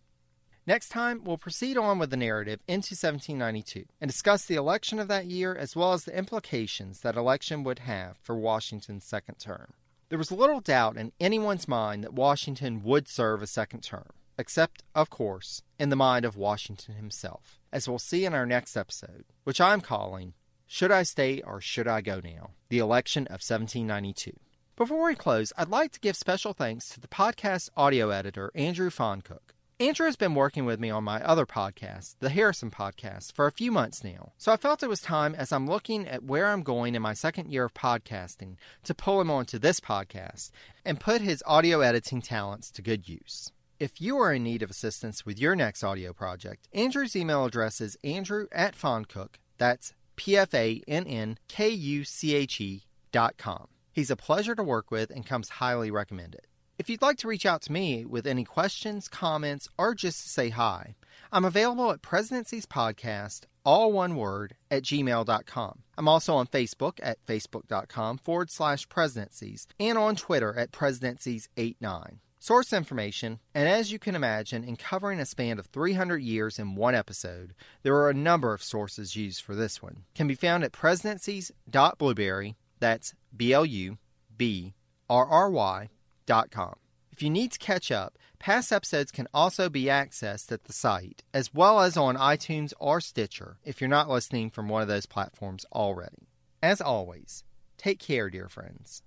Next 0.66 0.90
time, 0.90 1.24
we'll 1.24 1.38
proceed 1.38 1.78
on 1.78 1.98
with 1.98 2.10
the 2.10 2.16
narrative 2.16 2.60
into 2.68 2.94
1792 2.94 3.86
and 4.00 4.10
discuss 4.10 4.44
the 4.44 4.56
election 4.56 4.98
of 4.98 5.08
that 5.08 5.26
year 5.26 5.54
as 5.54 5.74
well 5.74 5.92
as 5.92 6.04
the 6.04 6.16
implications 6.16 7.00
that 7.00 7.16
election 7.16 7.64
would 7.64 7.80
have 7.80 8.18
for 8.22 8.36
Washington's 8.36 9.04
second 9.04 9.36
term. 9.36 9.72
There 10.10 10.18
was 10.18 10.32
little 10.32 10.60
doubt 10.60 10.96
in 10.96 11.12
anyone's 11.20 11.68
mind 11.68 12.02
that 12.02 12.12
Washington 12.12 12.82
would 12.82 13.06
serve 13.06 13.42
a 13.42 13.46
second 13.46 13.82
term, 13.82 14.10
except, 14.36 14.82
of 14.92 15.08
course, 15.08 15.62
in 15.78 15.88
the 15.88 15.96
mind 15.96 16.24
of 16.24 16.36
Washington 16.36 16.96
himself, 16.96 17.59
as 17.72 17.88
we'll 17.88 17.98
see 17.98 18.24
in 18.24 18.34
our 18.34 18.46
next 18.46 18.76
episode, 18.76 19.24
which 19.44 19.60
I'm 19.60 19.80
calling 19.80 20.34
Should 20.66 20.90
I 20.90 21.02
Stay 21.02 21.40
or 21.42 21.60
Should 21.60 21.88
I 21.88 22.00
Go 22.00 22.20
Now? 22.22 22.50
The 22.68 22.78
Election 22.78 23.24
of 23.26 23.42
1792. 23.42 24.32
Before 24.76 25.04
we 25.04 25.14
close, 25.14 25.52
I'd 25.58 25.68
like 25.68 25.92
to 25.92 26.00
give 26.00 26.16
special 26.16 26.52
thanks 26.52 26.88
to 26.90 27.00
the 27.00 27.08
podcast 27.08 27.68
audio 27.76 28.10
editor, 28.10 28.50
Andrew 28.54 28.90
Pfannkuche. 28.90 29.54
Andrew 29.80 30.04
has 30.04 30.16
been 30.16 30.34
working 30.34 30.66
with 30.66 30.78
me 30.78 30.90
on 30.90 31.04
my 31.04 31.22
other 31.22 31.46
podcast, 31.46 32.16
the 32.20 32.28
Harrison 32.28 32.70
Podcast, 32.70 33.32
for 33.32 33.46
a 33.46 33.52
few 33.52 33.72
months 33.72 34.04
now, 34.04 34.32
so 34.36 34.52
I 34.52 34.58
felt 34.58 34.82
it 34.82 34.90
was 34.90 35.00
time 35.00 35.34
as 35.34 35.52
I'm 35.52 35.66
looking 35.66 36.06
at 36.06 36.22
where 36.22 36.48
I'm 36.48 36.62
going 36.62 36.94
in 36.94 37.00
my 37.00 37.14
second 37.14 37.50
year 37.50 37.64
of 37.64 37.72
podcasting 37.72 38.56
to 38.84 38.94
pull 38.94 39.22
him 39.22 39.30
onto 39.30 39.58
this 39.58 39.80
podcast 39.80 40.50
and 40.84 41.00
put 41.00 41.22
his 41.22 41.42
audio 41.46 41.80
editing 41.80 42.20
talents 42.20 42.70
to 42.72 42.82
good 42.82 43.08
use. 43.08 43.52
If 43.80 43.98
you 43.98 44.18
are 44.18 44.34
in 44.34 44.42
need 44.42 44.62
of 44.62 44.68
assistance 44.68 45.24
with 45.24 45.38
your 45.38 45.56
next 45.56 45.82
audio 45.82 46.12
project, 46.12 46.68
Andrew's 46.74 47.16
email 47.16 47.46
address 47.46 47.80
is 47.80 47.96
andrew 48.04 48.46
at 48.52 48.76
pfannkuche, 48.76 49.36
that's 49.56 49.94
P 50.16 50.36
F 50.36 50.52
A 50.52 50.82
N 50.86 51.06
N 51.06 51.38
K 51.48 51.70
U 51.70 52.04
C 52.04 52.34
H 52.34 52.60
E 52.60 52.84
dot 53.10 53.38
com. 53.38 53.68
He's 53.90 54.10
a 54.10 54.16
pleasure 54.16 54.54
to 54.54 54.62
work 54.62 54.90
with 54.90 55.08
and 55.08 55.24
comes 55.24 55.48
highly 55.48 55.90
recommended. 55.90 56.46
If 56.78 56.90
you'd 56.90 57.00
like 57.00 57.16
to 57.18 57.28
reach 57.28 57.46
out 57.46 57.62
to 57.62 57.72
me 57.72 58.04
with 58.04 58.26
any 58.26 58.44
questions, 58.44 59.08
comments, 59.08 59.66
or 59.78 59.94
just 59.94 60.24
to 60.24 60.28
say 60.28 60.50
hi, 60.50 60.94
I'm 61.32 61.46
available 61.46 61.90
at 61.90 62.02
Presidencies 62.02 62.66
Podcast, 62.66 63.44
all 63.64 63.92
one 63.92 64.14
word, 64.14 64.56
at 64.70 64.82
gmail.com. 64.82 65.78
I'm 65.96 66.08
also 66.08 66.34
on 66.34 66.48
Facebook 66.48 67.00
at 67.02 67.24
facebook.com 67.24 68.18
forward 68.18 68.50
slash 68.50 68.90
presidencies 68.90 69.66
and 69.78 69.96
on 69.96 70.16
Twitter 70.16 70.54
at 70.54 70.70
presidencies89. 70.70 72.18
Source 72.42 72.72
information, 72.72 73.38
and 73.54 73.68
as 73.68 73.92
you 73.92 73.98
can 73.98 74.14
imagine, 74.14 74.64
in 74.64 74.76
covering 74.76 75.20
a 75.20 75.26
span 75.26 75.58
of 75.58 75.66
300 75.66 76.22
years 76.22 76.58
in 76.58 76.74
one 76.74 76.94
episode, 76.94 77.52
there 77.82 77.94
are 77.96 78.08
a 78.08 78.14
number 78.14 78.54
of 78.54 78.62
sources 78.62 79.14
used 79.14 79.42
for 79.42 79.54
this 79.54 79.82
one, 79.82 80.04
can 80.14 80.26
be 80.26 80.34
found 80.34 80.64
at 80.64 80.72
presidencies.blubrry, 80.72 82.56
that's 82.78 83.12
B 83.36 83.52
L 83.52 83.66
U 83.66 83.98
B 84.38 84.72
R 85.10 85.26
R 85.26 85.50
Y 85.50 85.90
dot 86.24 86.50
com. 86.50 86.76
if 87.12 87.22
you 87.22 87.28
need 87.28 87.52
to 87.52 87.58
catch 87.58 87.92
up, 87.92 88.16
past 88.38 88.72
episodes 88.72 89.12
can 89.12 89.28
also 89.34 89.68
be 89.68 89.84
accessed 89.84 90.50
at 90.50 90.64
the 90.64 90.72
site, 90.72 91.22
as 91.34 91.52
well 91.52 91.80
as 91.80 91.98
on 91.98 92.16
iTunes 92.16 92.72
or 92.80 93.02
Stitcher 93.02 93.58
if 93.64 93.82
you're 93.82 93.90
not 93.90 94.08
listening 94.08 94.48
from 94.48 94.70
one 94.70 94.80
of 94.80 94.88
those 94.88 95.04
platforms 95.04 95.66
already. 95.74 96.26
As 96.62 96.80
always, 96.80 97.44
take 97.76 97.98
care, 97.98 98.30
dear 98.30 98.48
friends. 98.48 99.02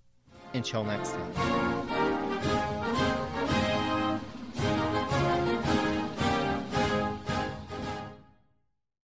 Until 0.53 0.83
next 0.83 1.13
time. 1.13 3.22